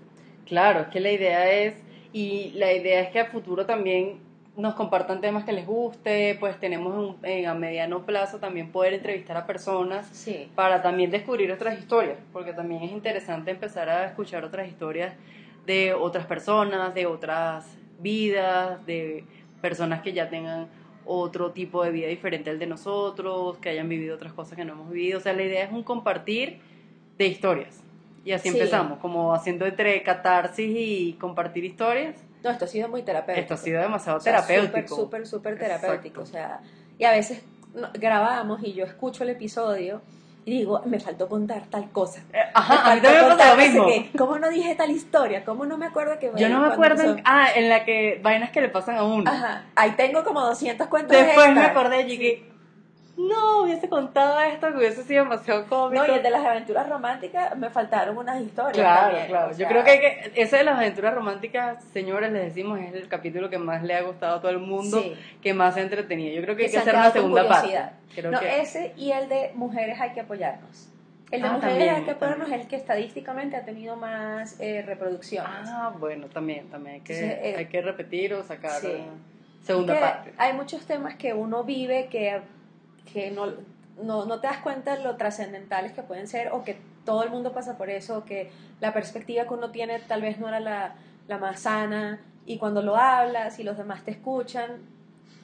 [0.45, 1.73] Claro, es que la idea es,
[2.13, 4.19] y la idea es que a futuro también
[4.55, 8.93] nos compartan temas que les guste, pues tenemos un- en- a mediano plazo también poder
[8.93, 10.47] entrevistar a personas Sí.
[10.53, 15.15] para también descubrir otras historias, porque también es interesante empezar a escuchar otras historias
[15.65, 19.23] de otras personas, de otras vidas, de
[19.61, 20.67] personas que ya tengan
[21.05, 24.73] otro tipo de vida diferente al de nosotros, que hayan vivido otras cosas que no
[24.73, 25.17] hemos vivido.
[25.17, 26.59] O sea, la idea es un compartir
[27.17, 27.83] de historias.
[28.25, 28.57] Y así Sí.
[28.57, 32.15] empezamos, como haciendo entre catarsis y compartir historias.
[32.43, 33.41] No, esto ha sido muy terapéutico.
[33.41, 34.95] Esto ha sido demasiado O sea, terapéutico.
[34.95, 36.21] Súper, súper, terapéutico.
[36.21, 36.21] Exacto.
[36.21, 36.59] O sea,
[36.97, 37.43] y a veces
[37.93, 40.01] grabamos y yo escucho el episodio
[40.45, 42.21] y digo, me faltó contar tal cosa.
[42.33, 43.87] Eh, Ajá, a Me mí también me pasa lo mismo.
[43.87, 44.09] qué.
[44.17, 45.45] ¿Cómo no dije tal historia?
[45.45, 48.51] ¿Cómo no me acuerdo que Yo no me acuerdo, en- ah, en la que vainas
[48.51, 49.29] que le pasan a uno.
[49.31, 51.67] Ajá, ahí tengo como 200 cuentos Después me extra.
[51.71, 52.52] acordé y que
[53.15, 56.03] no, hubiese contado esto, que hubiese sido demasiado cómico.
[56.03, 58.73] No, y el de las aventuras románticas me faltaron unas historias.
[58.73, 59.51] Claro, también, claro.
[59.51, 62.93] o Yo creo que, hay que ese de las aventuras románticas, señores, les decimos, es
[62.95, 65.13] el capítulo que más le ha gustado a todo el mundo, Sí.
[65.41, 66.35] que más se ha entretenido.
[66.35, 67.79] Yo creo que Que hay que hacer una segunda parte.
[68.15, 70.89] Creo no, que ese y el de mujeres hay que apoyarnos.
[71.31, 74.59] El de Ah, mujeres también, hay que apoyarnos es el que estadísticamente ha tenido más
[74.59, 75.49] eh, reproducciones.
[75.67, 79.03] Ah, bueno, también, también hay que, Entonces, eh, hay que repetir o sacar sí.
[79.63, 80.33] segunda parte.
[80.37, 82.39] Hay muchos temas que uno vive que,
[83.11, 83.47] que no,
[84.01, 87.29] no, no te das cuenta de lo trascendentales que pueden ser o que todo el
[87.29, 90.59] mundo pasa por eso, o que la perspectiva que uno tiene tal vez no era
[90.59, 90.95] la,
[91.27, 94.81] la más sana y cuando lo hablas y los demás te escuchan,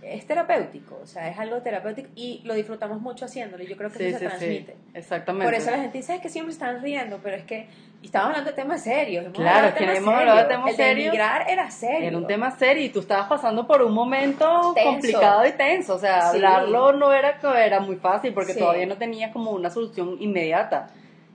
[0.02, 3.92] es terapéutico, o sea, es algo terapéutico y lo disfrutamos mucho haciéndolo y yo creo
[3.92, 4.76] que Sí, eso sí, se sí, transmite.
[4.94, 5.46] exactamente.
[5.46, 7.68] Por eso la gente dice "Es que siempre están riendo, pero es que
[8.02, 9.26] estamos hablando de temas serios.
[9.34, 10.58] Claro, que temas hemos hablado de serios.
[10.58, 11.08] temas El de serios.
[11.08, 12.08] emigrar era serio.
[12.08, 14.90] Era un tema serio y tú estabas pasando por un momento Tenso.
[14.92, 15.96] complicado y tenso.
[15.96, 20.16] O sea, hablarlo no era, era muy fácil porque todavía no tenías como una solución
[20.22, 20.88] inmediata.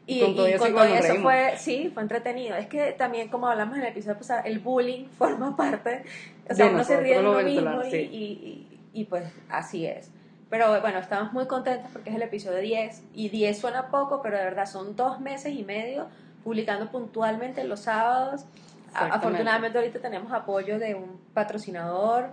[0.07, 2.57] Y, con todo y eso con todo eso fue, sí, fue entretenido.
[2.57, 6.05] Es que también, como hablamos en el episodio pasado, el bullying forma parte,
[6.49, 7.97] o sea, De uno se ríe de uno mismo y, sí.
[7.97, 8.25] y,
[8.93, 10.11] y, y, pues así es.
[10.51, 14.37] Pero bueno, estamos muy contentos porque es el episodio 10 y 10 suena poco, pero
[14.37, 16.07] de verdad son dos meses y medio
[16.45, 18.45] publicando puntualmente los sábados.
[18.93, 22.29] Afortunadamente ahorita tenemos apoyo de un patrocinador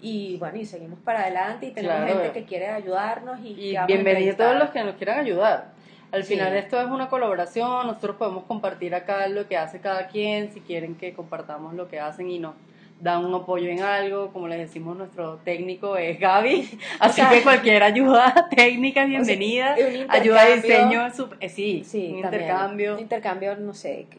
[0.00, 2.14] y bueno, y seguimos para adelante y tenemos Claro.
[2.20, 5.71] gente que quiere ayudarnos y, Y vamos a bienvenidos todos los que nos quieran ayudar.
[6.12, 6.34] Al Sí.
[6.34, 10.60] final esto es una colaboración, nosotros podemos compartir acá lo que hace cada quien, si
[10.60, 12.54] quieren que compartamos lo que hacen y nos
[13.00, 17.42] dan un apoyo en algo, como les decimos, nuestro técnico es Gaby, así sea, que
[17.42, 21.06] cualquier ayuda técnica bienvenida, O sea, un ayuda de diseño,
[21.40, 22.42] eh, sí, Sí, un también.
[22.42, 22.98] intercambio.
[22.98, 24.06] Intercambio, no sé.
[24.10, 24.18] que-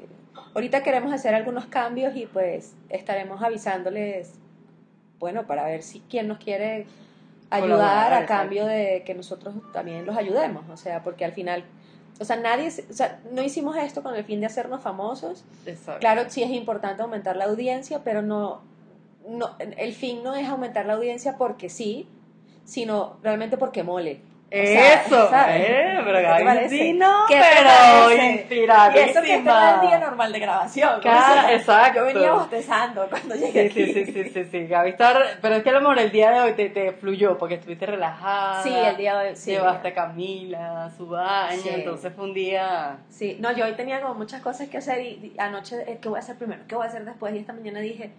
[0.56, 4.34] ahorita queremos hacer algunos cambios y pues estaremos avisándoles,
[5.19, 6.86] bueno, para ver si quién nos quiere
[7.51, 10.63] ayudar a cambio de que nosotros también los ayudemos.
[10.69, 11.63] O sea, porque al final,
[12.19, 15.43] o sea, nadie, o sea, no hicimos esto con el fin de hacernos famosos.
[15.65, 15.99] Exacto.
[15.99, 18.62] Claro, sí es importante aumentar la audiencia, pero no,
[19.28, 22.08] no, el fin no es aumentar la audiencia porque sí,
[22.65, 24.21] sino realmente porque mole.
[24.55, 25.55] O sea, Eso, ¿sabes?
[25.67, 29.07] eh, pero sí, no, ¿Qué te pero inspiradísima.
[29.07, 31.01] Y eso que este era el día normal de grabación.
[31.01, 31.99] Claro, o sea, exacto.
[31.99, 33.93] Yo venía bostezando cuando llegué Sí, aquí.
[33.93, 36.29] sí, sí, sí, sí, sí, Gaby está pero es que a lo mejor el día
[36.31, 38.61] de hoy te, te fluyó porque estuviste relajada.
[38.61, 39.51] Sí, el día de hoy, sí.
[39.51, 41.69] Llevaste a Camila, a su baño, Sí.
[41.73, 42.97] entonces fue un día...
[43.09, 46.09] Sí, no, yo hoy tenía como muchas cosas que hacer y, y anoche, eh, ¿qué
[46.09, 46.61] voy a hacer primero?
[46.67, 47.33] ¿Qué voy a hacer después?
[47.33, 48.11] Y esta mañana dije...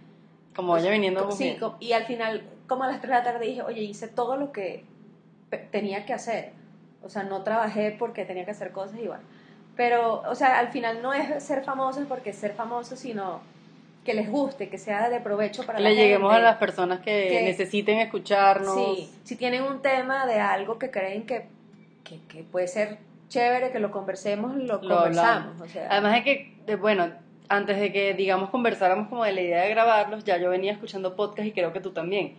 [0.57, 1.73] Como vaya viniendo Sí, bien.
[1.81, 4.51] y al final, como a las 3 de la tarde dije, oye, hice todo lo
[4.53, 4.85] que
[5.59, 6.53] tenía que hacer.
[7.03, 9.23] O sea, no trabajé porque tenía que hacer cosas y bueno.
[9.77, 13.41] Pero, o sea, al final no es ser famosos porque ser famosos, sino
[14.05, 17.01] que les guste, que sea de provecho para Que la le lleguemos a las personas
[17.01, 18.75] que, Que- necesiten escucharnos.
[18.75, 21.47] Sí, si tienen un tema de algo que creen que,
[22.05, 25.61] que, que puede ser chévere, que lo conversemos, lo, Lo conversamos.
[25.61, 27.09] O sea, Además es que, de- bueno,
[27.49, 31.17] antes de que, digamos, conversáramos como de la idea de grabarlos, ya yo venía escuchando
[31.17, 32.37] podcast y creo que tú también.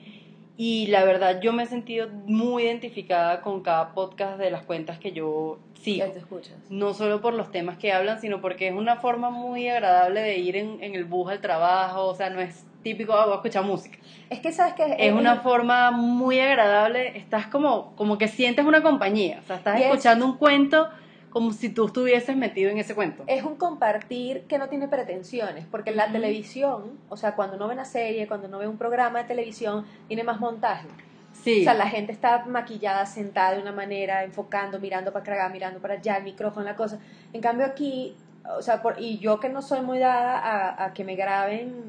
[0.58, 5.00] Y la verdad, yo me he sentido muy identificada con cada podcast de las cuentas
[5.00, 6.06] que yo sigo.
[6.08, 6.54] te escuchas.
[6.70, 10.38] No solo por los temas que hablan, sino porque es una forma muy agradable de
[10.38, 12.06] ir en, en el bus al trabajo.
[12.06, 13.98] O sea, no es típico, ah, voy a escuchar música.
[14.30, 17.18] Es que sabes que Es una forma muy agradable.
[17.18, 19.40] Estás como, como que sientes una compañía.
[19.44, 20.88] O sea, estás es- escuchando un cuento
[21.36, 23.26] como si tú estuvieses metido en ese cuento.
[23.28, 27.74] es un compartir que no tiene pretensiones, porque la televisión, o sea, cuando uno ve
[27.74, 30.88] una serie, cuando uno ve un programa de televisión, tiene más montaje.
[31.34, 31.60] Sí.
[31.60, 35.82] O sea, la gente está maquillada, sentada de una manera, enfocando, mirando para acá, mirando
[35.82, 37.00] para allá, el micrófono, la cosa.
[37.34, 38.16] En cambio aquí,
[38.58, 41.84] o sea, por, y yo que no soy muy dada a, a que me graben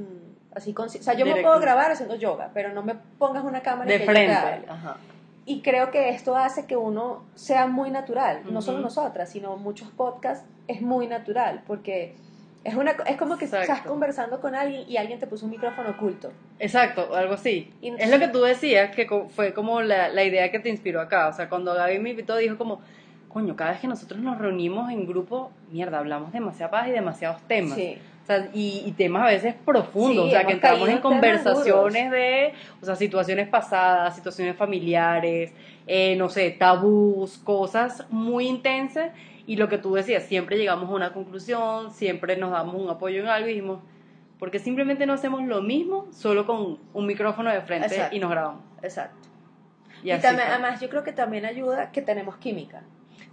[0.57, 0.87] así con...
[0.87, 3.99] O sea, yo me puedo grabar haciendo yoga, pero no me pongas una cámara de
[4.01, 4.65] que frente.
[4.69, 4.97] Ajá.
[5.47, 9.89] Y creo que esto hace que uno sea muy natural, no solo nosotras, sino muchos
[9.91, 12.15] podcasts es muy natural, porque
[12.65, 15.91] Es, una, es como que estás conversando con alguien y alguien te puso un micrófono
[15.91, 16.33] oculto.
[16.59, 17.73] Exacto, algo así.
[17.81, 21.01] Es lo que tú decías, que co- fue como la, la idea que te inspiró
[21.01, 21.29] acá.
[21.29, 22.81] O sea, cuando Gaby me invitó, dijo como,
[23.29, 27.41] coño, cada vez que nosotros nos reunimos en grupo, mierda, hablamos demasiada paz y demasiados
[27.47, 27.75] temas.
[27.77, 27.99] Sí.
[28.27, 32.11] O sea, y, y temas a veces profundos, Sí, o sea, que entramos en conversaciones
[32.11, 35.53] de, o sea, situaciones pasadas, situaciones familiares,
[35.87, 39.13] eh, no sé, tabús, cosas muy intensas.
[39.47, 43.21] Y lo que tú decías, siempre llegamos a una conclusión, siempre nos damos un apoyo
[43.21, 43.79] en algo y dijimos,
[44.41, 48.17] porque simplemente no hacemos lo mismo solo con un micrófono de frente Exacto.
[48.17, 48.65] y nos grabamos.
[48.83, 49.29] Exacto.
[50.03, 52.83] Y, Y, también, además yo creo que también ayuda que tenemos química.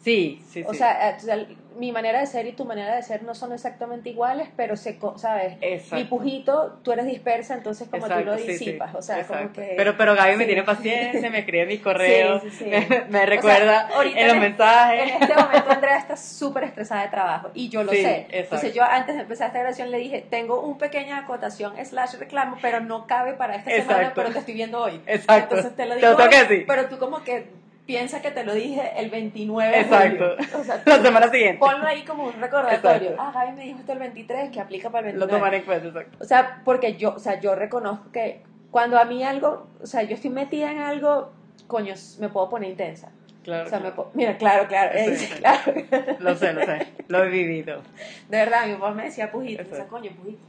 [0.03, 0.79] Sí, sí, O sí.
[0.79, 1.45] sea, eh, o sea,
[1.77, 4.97] mi manera de ser y tu manera de ser no son exactamente iguales, pero se,
[4.99, 5.55] co- ¿sabes?
[5.61, 5.95] Exacto.
[5.95, 8.65] Mi pujito, tú eres dispersa, entonces como tú Exacto, lo sí, sí.
[8.65, 8.93] disipas.
[8.95, 9.73] O sea, como que...
[9.77, 14.27] Pero, pero Gaby me tiene paciencia, me escribe mis correos, me, me recuerda ahorita en
[14.27, 15.01] los en- mensajes.
[15.13, 18.17] En este momento Andrea está súper estresada de trabajo y yo lo sé.
[18.17, 18.35] exacto.
[18.37, 22.57] Entonces yo antes de empezar esta grabación le dije, tengo un pequeña acotación slash reclamo,
[22.61, 25.01] pero no cabe para esta semana, pero te estoy viendo hoy.
[25.07, 25.55] Exacto.
[25.55, 28.43] Entonces te lo Te digo lo que hoy, pero tú como que piensa que te
[28.43, 30.35] lo dije el 29 de Exacto.
[30.37, 30.59] julio.
[30.59, 31.59] O sea, tú La semana siguiente.
[31.59, 33.11] ponlo ahí como un recordatorio.
[33.11, 33.21] Exacto.
[33.21, 35.39] Ah, Javi me dijo esto el 23, que aplica para el Lo 29.
[35.39, 36.17] tomaré en cuenta, exacto.
[36.23, 38.41] O sea, porque yo, o sea, yo reconozco que
[38.71, 41.31] cuando a mí algo, o sea, yo estoy metida en algo,
[41.67, 43.11] coño, me puedo poner intensa.
[43.43, 43.65] Claro.
[43.65, 43.95] O sea, me claro.
[43.95, 45.33] puedo- mira, claro, claro, Sí, eh, sí.
[45.37, 45.73] claro.
[46.19, 46.87] Lo sé, lo sé.
[47.09, 47.81] Lo he vivido.
[48.29, 50.39] De verdad, mi papá me decía pujito, o sea, coño, pujito.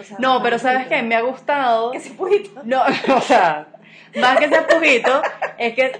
[0.00, 1.02] O sea, No, pero ¿sabes qué?
[1.02, 1.92] Me ha gustado.
[1.92, 2.60] Que ese pujito.
[2.64, 2.82] No,
[3.16, 3.68] o sea,
[4.20, 5.22] más que ser pujito,
[5.58, 5.92] es que,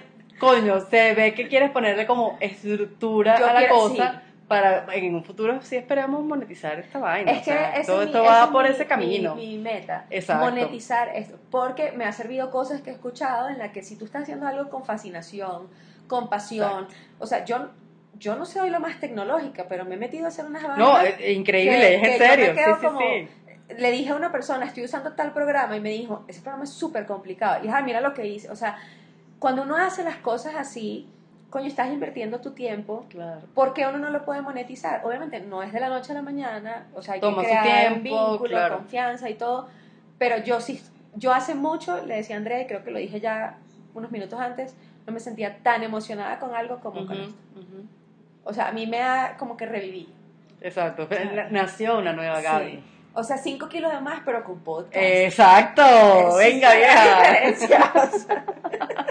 [0.43, 4.23] coño, se ve que quieres ponerle como estructura Yo a la quiero- cosa.
[4.49, 7.31] Para en un futuro sí esperamos monetizar esta vaina.
[7.33, 9.35] Es o que sea, todo mi- esto va es por mi- ese camino.
[9.35, 10.05] Mi, mi meta.
[10.11, 10.45] Exacto.
[10.45, 11.39] Monetizar esto.
[11.51, 14.47] Porque me ha servido cosas que he escuchado en las que si tú estás haciendo
[14.47, 15.69] algo con fascinación,
[16.07, 16.87] con pasión,
[17.19, 17.71] o sea, yo,
[18.19, 20.79] yo no soy la más tecnológica, pero me he metido a hacer unas vainas.
[20.79, 22.55] No, es, increíble, que- es en yo me serio.
[22.55, 23.29] quedo Sí, sí, como- sí.
[23.79, 26.71] le dije a una persona, estoy usando tal programa y me dijo, ese programa es
[26.71, 27.61] súper complicado.
[27.61, 28.51] Y dije, "Ay, mira lo que hice.
[28.51, 28.77] O sea,
[29.43, 31.09] cuando uno hace las cosas así,
[31.51, 33.07] coño, estás invirtiendo tu tiempo.
[33.09, 33.41] Claro.
[33.57, 35.05] ¿Por qué uno no lo puede monetizar?
[35.05, 37.93] Obviamente no es de la noche a la mañana, o sea, hay Toma que crear
[37.95, 38.77] un tiempo, vínculo, claro.
[38.77, 39.67] confianza y todo.
[40.17, 40.81] Pero yo sí,
[41.17, 43.57] yo hace mucho, le decía a Andrea, y creo que lo dije ya
[43.95, 44.77] unos minutos antes,
[45.09, 47.35] no me sentía tan emocionada con algo como con Ujú, esto.
[47.57, 47.85] ujú.
[48.45, 50.09] O sea, a mí me da como que reviví.
[50.61, 51.09] Exacto.
[51.51, 52.71] Nació una nueva Gaby.
[52.71, 52.85] Sí.
[53.15, 54.97] O sea, 5 kilos de más, pero con podcast.
[54.97, 55.83] Exacto.
[56.39, 57.23] Venga, vieja.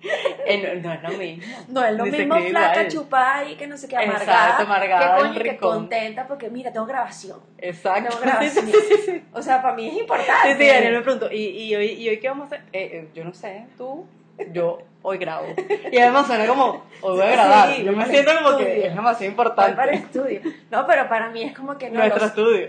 [0.50, 1.44] Eh, no, no es lo mismo.
[1.68, 2.88] no es lo Ni mismo flaca, igual.
[2.88, 4.58] chupada y que no sé qué, Exacto, amargada.
[4.58, 7.38] amargada, que coño, que contenta porque mira, tengo grabación.
[7.58, 8.08] Exacto.
[8.10, 8.66] Tengo grabación.
[8.66, 9.24] Sí, sí, sí, sí.
[9.34, 10.56] O sea, para mí es Sí, importante.
[10.56, 12.60] sí, Daniel me preguntó, ¿y, y, hoy, ¿y hoy qué vamos a hacer?
[12.72, 14.06] Eh, eh, yo no sé, tú,
[14.52, 15.48] yo hoy grabo.
[15.92, 17.74] Y además suena como, hoy voy a grabar.
[17.74, 18.66] Sí, yo me para siento como estudio.
[18.66, 19.96] que es demasiado Voy para el importante.
[20.36, 20.40] estudio.
[20.70, 21.98] No, pero para mí es como que no.
[21.98, 22.68] Nuestro los- estudio.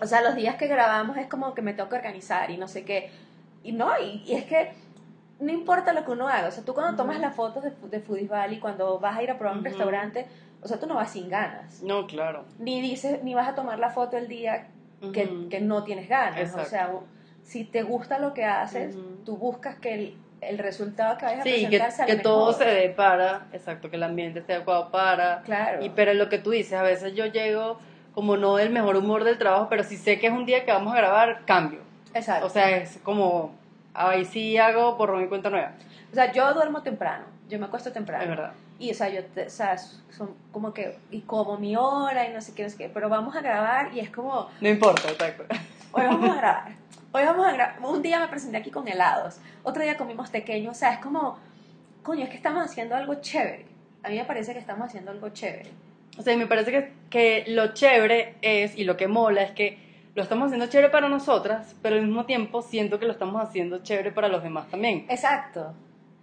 [0.00, 2.68] o sea, los días que grabamos es como que me tengo que organizar y no
[2.68, 3.10] sé qué.
[3.64, 4.72] Y no, y, y es que
[5.40, 6.48] no importa lo que uno haga.
[6.48, 7.22] O sea, tú cuando tomas Ujú.
[7.26, 10.26] las fotos de, de Foodies Valley, cuando vas a ir a probar un restaurante,
[10.62, 11.82] o sea, tú no vas sin ganas.
[11.82, 12.44] No, claro.
[12.58, 14.68] Ni dices, ni vas a tomar la foto el día
[15.12, 16.40] que, que no tienes ganas.
[16.40, 16.62] Exacto.
[16.62, 16.90] O sea,
[17.44, 21.44] si te gusta lo que haces, tú buscas que el, el resultado que vayas a
[21.44, 24.90] Sí, que, presentar que el todo se dé para, exacto, que el ambiente esté adecuado
[24.90, 25.42] para.
[25.42, 25.84] Claro.
[25.84, 27.78] Y pero lo que tú dices, a veces yo llego
[28.12, 30.72] como no del mejor humor del trabajo, pero si sé que es un día que
[30.72, 31.80] vamos a grabar, cambio.
[32.12, 32.46] Exacto.
[32.46, 33.52] O sea, es como,
[33.98, 35.72] ahí sí hago por mi cuenta nueva.
[36.10, 38.22] O sea, yo duermo temprano, yo me acuesto temprano.
[38.22, 38.52] Es verdad.
[38.78, 42.40] Y, o sea, yo, o sea, son como que, y como mi hora y no
[42.40, 45.44] sé qué, no sé qué, pero vamos a grabar y es como, No importa, exacto.
[45.92, 46.72] hoy vamos a grabar,
[47.12, 47.76] hoy vamos a grabar.
[47.82, 51.38] Un día me presenté aquí con helados, otro día comimos pequeños, o sea, es como,
[52.04, 53.66] coño, es que estamos haciendo algo chévere.
[54.04, 55.70] A mí me parece que estamos haciendo algo chévere.
[56.16, 59.87] O sea, me parece que, que lo chévere es, y lo que mola es que
[60.18, 63.78] lo estamos haciendo chévere para nosotras, pero al mismo tiempo siento que lo estamos haciendo
[63.78, 65.06] chévere para los demás también.
[65.08, 65.60] Exacto.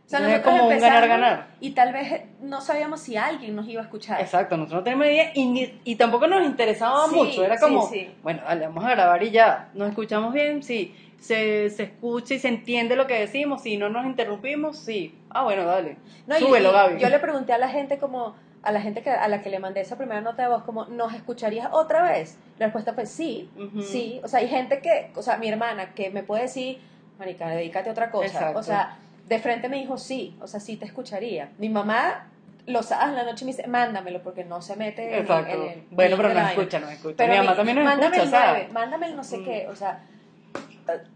[0.06, 1.48] O sea, Entonces es nosotros como un empezamos ganar-ganar.
[1.62, 4.22] Y tal vez no sabíamos si alguien nos iba a escuchar.
[4.22, 7.44] Exacto, nosotros no tenemos idea y, ni- y tampoco nos interesaba Sí, mucho.
[7.44, 8.14] Era como, sí.
[8.22, 9.70] bueno, dale, vamos a grabar y ya.
[9.74, 10.94] Nos escuchamos bien, sí.
[11.20, 13.64] Se, se escucha y se entiende lo que decimos.
[13.64, 15.18] Si no nos interrumpimos, sí.
[15.32, 15.98] Ah, bueno, dale.
[16.28, 17.00] No, Súbelo, y Gaby.
[17.00, 19.60] Yo le pregunté a la gente como, a la gente que, a la que le
[19.60, 22.38] mandé esa primera nota de voz, como, ¿nos escucharías otra vez?
[22.60, 23.50] La respuesta fue sí,
[23.82, 24.20] sí.
[24.24, 26.80] O sea, hay gente que, o sea, mi hermana que me puede decir,
[27.20, 28.26] marica, dedícate a otra cosa.
[28.28, 28.60] Exacto.
[28.60, 28.98] O sea,
[29.30, 31.50] de frente me dijo sí, o sea, sí te escucharía.
[31.58, 32.28] Mi mamá
[32.68, 35.54] los sábados en la noche me dice, mándamelo porque no se mete Exacto.
[35.54, 35.84] en el...
[35.92, 36.50] bueno, pero vaina".
[36.52, 37.16] escucha, nos escucha.
[37.18, 38.52] Pero Mi mamá también nos mándame escucha, el o sea.
[38.54, 39.44] 9, mándame el no sé Mm.
[39.46, 40.00] qué, o sea,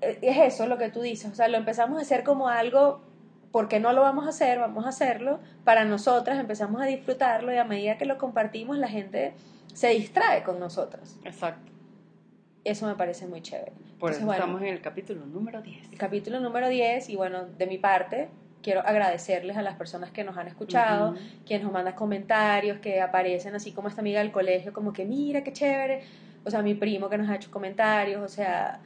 [0.01, 3.01] es eso lo que tú dices, o sea, lo empezamos a hacer como algo
[3.51, 4.59] ¿por qué no lo vamos a hacer?
[4.59, 8.87] Vamos a hacerlo para nosotras, empezamos a disfrutarlo y a medida que lo compartimos la
[8.87, 9.33] gente
[9.73, 11.17] se distrae con nosotras.
[11.23, 11.71] Exacto.
[12.63, 13.71] Eso me parece muy chévere.
[13.71, 15.91] Por Entonces, eso bueno, estamos en el capítulo número 10.
[15.91, 18.29] el capítulo número 10 y bueno, de mi parte
[18.61, 23.55] quiero agradecerles a las personas que nos han escuchado, quienes nos mandan comentarios, que aparecen
[23.55, 26.03] así como esta amiga del colegio, como que mira qué chévere,
[26.43, 28.81] o sea, mi primo que nos ha hecho comentarios, o sea,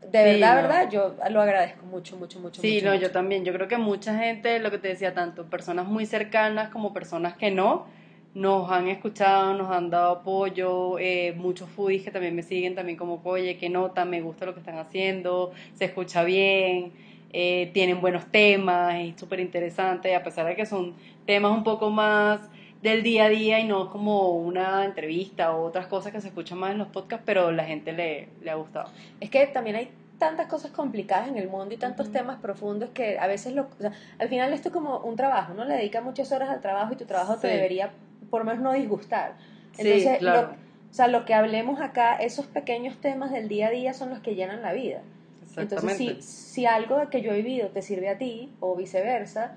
[0.00, 0.62] de Sí, verdad, no.
[0.68, 2.62] verdad, yo lo agradezco mucho, mucho, mucho.
[2.62, 3.02] Sí, mucho, no, mucho.
[3.02, 3.44] yo también.
[3.44, 7.36] Yo creo que mucha gente, lo que te decía, tanto personas muy cercanas como personas
[7.36, 7.86] que no,
[8.34, 10.98] nos han escuchado, nos han dado apoyo.
[10.98, 14.54] eh, muchos foodies que también me siguen, también como, oye, qué nota, me gusta lo
[14.54, 16.92] que están haciendo, se escucha bien,
[17.32, 20.94] eh, tienen buenos temas, es súper interesante, a pesar de que son
[21.26, 22.40] temas un poco más
[22.82, 26.58] del día a día y no como una entrevista o otras cosas que se escuchan
[26.58, 28.88] más en los podcasts, pero la gente le, le ha gustado.
[29.20, 33.18] Es que también hay tantas cosas complicadas en el mundo y tantos temas profundos que
[33.18, 36.00] a veces lo, o sea, al final esto es como un trabajo, uno le dedica
[36.00, 37.54] muchas horas al trabajo y tu trabajo te Sí.
[37.54, 37.90] debería
[38.30, 39.34] por lo menos no disgustar.
[39.72, 40.48] Sí, Entonces, claro.
[40.48, 44.10] lo, o sea, lo que hablemos acá, esos pequeños temas del día a día son
[44.10, 45.02] los que llenan la vida.
[45.56, 49.56] Entonces, si, si algo que yo he vivido te sirve a ti o viceversa,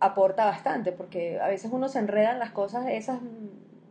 [0.00, 3.18] aporta bastante, porque a veces uno se enreda en las cosas esas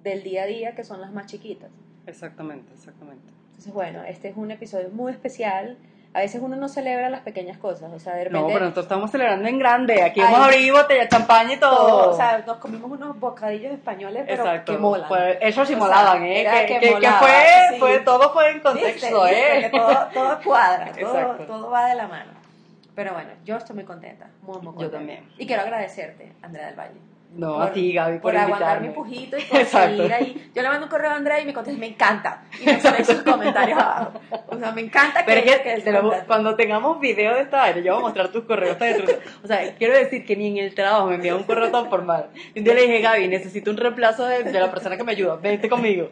[0.03, 1.69] del día a día que son las más chiquitas.
[2.07, 3.31] Exactamente, exactamente.
[3.49, 5.77] Entonces, bueno, este es un episodio muy especial.
[6.11, 8.39] A veces uno no celebra las pequeñas cosas, o sea, de repente...
[8.41, 10.01] No, pero nosotros estamos celebrando en grande.
[10.01, 11.77] Aquí a abrir botella, champaña y todo.
[11.87, 14.71] todo, o sea, nos comimos unos bocadillos españoles, pero Exacto.
[14.71, 15.07] que molan.
[15.07, 16.41] Fue- ellos sí O sea, molaban, ¿eh?
[16.41, 17.29] era Que, que que- que fue,
[17.73, 17.79] sí.
[17.79, 19.65] fue, todo fue en contexto, ¿Viste?
[19.67, 19.69] ¿eh?
[19.69, 22.31] Todo, todo cuadra, todo, todo va de la mano.
[22.99, 24.83] Pero bueno, yo estoy muy contenta, muy, muy contenta.
[24.83, 25.23] Yo también.
[25.37, 26.99] Y quiero agradecerte, Andrea del Valle.
[27.33, 30.51] No, por- a ti, Gaby, por, Por, aguantar mi pujito y por seguir ahí.
[30.53, 32.43] Yo le mando un correo a Andrea y me contesta, me encanta.
[32.61, 34.19] Y me pone sus comentarios abajo.
[34.47, 37.59] O sea, me encanta Pero que, es que, te lo- cuando tengamos video de esta
[37.59, 38.75] vaina, yo voy a mostrar tus correos.
[39.45, 42.31] O sea, quiero decir que ni en el trabajo me envió un correo tan formal.
[42.53, 45.13] Y un día le dije, Gaby, necesito un reemplazo de, de la persona que me
[45.13, 45.37] ayuda.
[45.37, 46.09] Vente conmigo.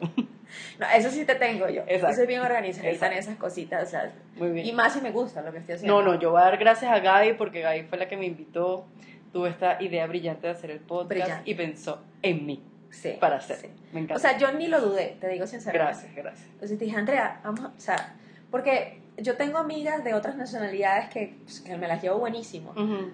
[0.80, 1.82] No, eso sí te tengo yo.
[1.82, 2.08] Exacto.
[2.10, 3.96] Yo soy bien organizada en esas cositas.
[4.36, 4.66] Muy bien.
[4.68, 6.02] y más si me gusta lo que estoy haciendo.
[6.02, 8.26] No, no, yo voy a dar gracias a Gaby porque Gaby fue la que me
[8.26, 8.86] invitó.
[9.34, 11.52] Tuvo esta idea brillante de hacer el podcast Brillante.
[11.52, 13.68] y pensó en mí Sí, para hacerlo.
[13.68, 13.84] sí.
[13.92, 14.16] Me encanta.
[14.16, 15.94] O sea, yo ni lo dudé, te digo sinceramente.
[15.94, 16.50] gracias, gracias.
[16.54, 18.16] Entonces dije, Andrea, vamos a, o sea,
[18.50, 23.12] porque yo tengo amigas de otras nacionalidades que, pues, que me las llevo buenísimo, Ujú,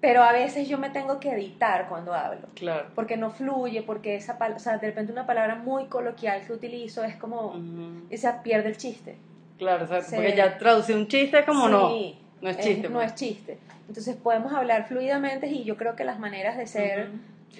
[0.00, 2.86] pero a veces yo me tengo que editar cuando hablo, Claro.
[2.94, 7.04] porque no fluye, porque esa o sea, de repente una palabra muy coloquial que utilizo
[7.04, 8.06] es como, Ujú.
[8.10, 9.16] y se pierde el chiste.
[9.58, 11.90] Claro, o sea, porque ya traducir un chiste es como no.
[11.90, 12.88] Sí, No es chiste.
[12.88, 13.08] no pues.
[13.10, 13.58] es chiste.
[13.88, 17.08] Entonces podemos hablar fluidamente y yo creo que las maneras de ser.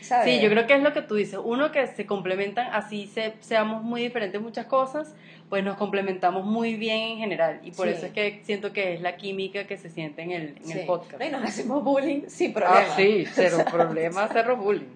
[0.01, 0.25] ¿sabes?
[0.33, 1.39] Sí, yo creo que es lo que tú dices.
[1.43, 5.15] Uno que se complementan, así se, seamos muy diferentes en muchas cosas,
[5.51, 7.61] pues nos complementamos muy bien en general.
[7.63, 7.95] Y por Sí.
[7.95, 10.79] eso es que siento que es la química que se siente en el, en Sí.
[10.79, 11.23] el podcast.
[11.23, 12.87] Y nos hacemos bullying sin problema.
[12.89, 14.89] Ah, sí, cero problema, cero bullying.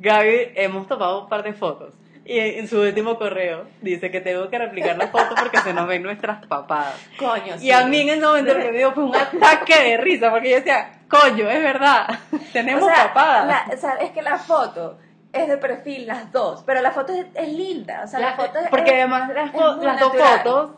[0.00, 1.94] Gaby, hemos tomado un par de fotos.
[2.24, 5.88] Y en su último correo dice que tengo que replicar la foto porque se nos
[5.88, 6.94] ven nuestras papadas.
[7.18, 10.50] Coño, Y a mí en ese momento que dio fue un ataque de risa porque
[10.50, 12.06] yo decía, coño, es verdad,
[12.52, 13.46] tenemos o sea, papadas.
[13.68, 14.98] la- o sea, es que la foto
[15.32, 18.36] es de perfil las dos, pero la foto es, es linda, o sea, la, La-
[18.36, 20.70] foto es, porque además las, dos fotos,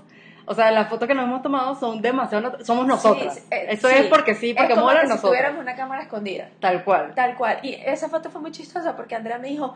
[0.46, 3.34] o sea, las fotos que nos hemos tomado son demasiado, somos nosotras.
[3.34, 3.94] Sí, eh, Eso sí.
[3.96, 7.14] es porque sí, porque es como mola que si tuviéramos una cámara escondida, Tal cual.
[7.14, 7.58] tal cual.
[7.62, 9.74] Y esa foto fue muy chistosa porque Andrea me dijo,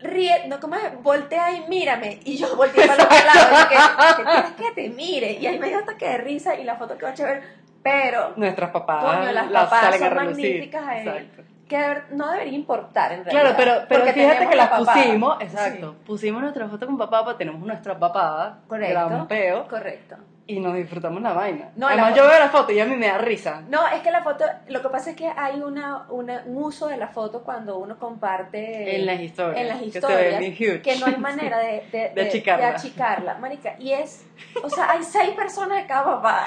[0.00, 0.82] ríe, no, ¿cómo es?
[1.02, 2.20] Voltea y mírame.
[2.24, 5.32] Y yo volteé para el otro lado, y que, que que te mire.
[5.32, 7.42] Y ahí me dio ataque de risa y la foto quedó chévere,
[7.82, 11.06] pero Nuestras papadas, Coño, las las papadas salen a son magníficas ahí.
[11.08, 11.42] Exacto.
[11.68, 13.42] Que no debería importar en realidad.
[13.42, 17.24] Claro, pero, pero porque fíjate que la las pusimos, exacto, pusimos nuestra foto con papá,
[17.24, 19.08] pues tenemos nuestra papada, Correcto.
[19.08, 20.16] gran peo, Correcto.
[20.48, 21.70] Y nos disfrutamos la vaina.
[21.74, 23.62] No, Además la yo veo la foto y a mí me da risa.
[23.68, 26.86] No, es que la foto, lo que pasa es que hay una, una- un uso
[26.86, 30.38] de la foto cuando uno comparte En las historias, en las que se historias, ven
[30.38, 30.82] bien huge.
[30.82, 32.66] que no hay manera de, de, De achicarla.
[32.68, 34.24] de achicarla, marica, y es,
[34.62, 36.46] o sea, hay seis personas de cada papá,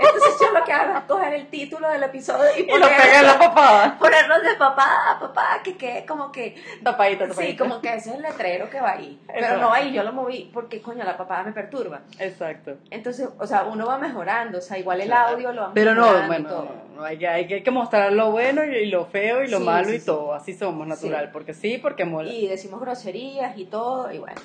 [0.00, 3.20] entonces yo lo que hago es coger el título del episodio y, Y lo pega
[3.20, 3.98] en la papada.
[3.98, 7.50] ponernos de papá a papá, que quede como que, Tapadita, tapadita.
[7.52, 9.60] sí, como que ese es el letrero que va ahí, pero Exacto.
[9.60, 12.76] no ahí, yo lo moví, porque coño, la papada me perturba, Exacto.
[12.90, 16.02] entonces, o sea, uno va mejorando, o sea, igual el audio lo vamos Pero no,
[16.02, 16.64] mejorando y bueno, todo.
[16.64, 19.58] no, no, hay, que, hay hay que mostrar lo bueno y, lo feo y lo
[19.58, 20.06] Sí, malo sí, y sí.
[20.06, 20.34] todo.
[20.34, 21.30] Así somos, natural.
[21.32, 22.30] Porque sí, porque mola.
[22.30, 24.40] y decimos groserías y todo y bueno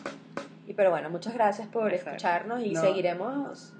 [0.65, 2.11] y pero bueno muchas gracias por Exacto.
[2.11, 2.81] escucharnos y No.
[2.81, 3.73] seguiremos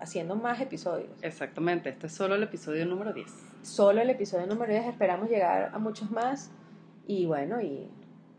[0.00, 3.26] haciendo más episodios Exactamente, este es solo el episodio número 10.
[3.62, 6.50] solo el episodio número 10 esperamos llegar a muchos más
[7.06, 7.88] y bueno y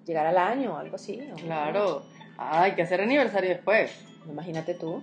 [0.06, 2.04] llegar al año o algo así Claro.
[2.38, 3.92] Hay que hacer aniversario después.
[4.30, 5.02] imagínate tú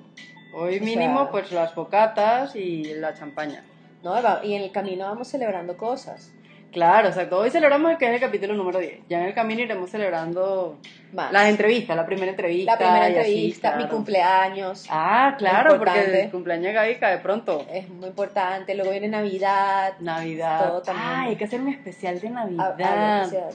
[0.54, 3.64] Hoy O mínimo, sea- pues las bocatas y la champaña.
[4.02, 6.32] No, y en el camino vamos celebrando cosas.
[6.72, 7.38] Claro, exacto.
[7.38, 9.00] Hoy celebramos que es el capítulo número 10.
[9.08, 10.78] Ya en el camino iremos celebrando
[11.12, 11.30] Más.
[11.32, 12.72] las entrevistas, la primera entrevista.
[12.72, 13.94] La primera y así, entrevista, mi claro.
[13.94, 14.86] cumpleaños.
[14.90, 17.64] Ah, claro, porque el cumpleaños de Gaby cae pronto.
[17.70, 18.74] Es muy importante.
[18.74, 19.94] Luego viene Navidad.
[20.00, 20.68] Navidad.
[20.68, 21.08] Todo también.
[21.08, 23.22] Ay, hay que hacer un especial de a- Navidad.
[23.22, 23.48] a- o sea,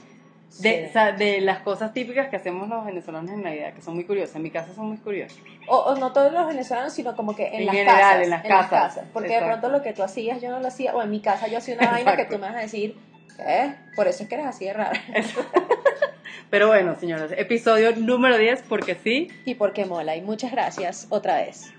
[0.58, 0.86] De, sí.
[0.89, 4.04] o sea, de las cosas típicas que hacemos los venezolanos en Navidad, que son muy
[4.04, 4.36] curiosas.
[4.36, 5.38] En mi casa son muy curiosas.
[5.68, 8.24] O, o no todos los venezolanos, sino como que en, En las general, casas.
[8.24, 9.06] en las casas.
[9.14, 10.95] Porque de pronto lo que tú hacías, yo no lo hacía.
[10.95, 12.97] O en mi casa yo hacía una vaina que tú me vas a decir,
[13.38, 13.76] ¿qué?
[13.95, 15.00] Por eso es que eres así de rara.
[16.50, 19.30] Pero bueno, señores, episodio número 10, porque sí.
[19.45, 20.16] y porque mola.
[20.16, 21.72] Y muchas gracias otra vez.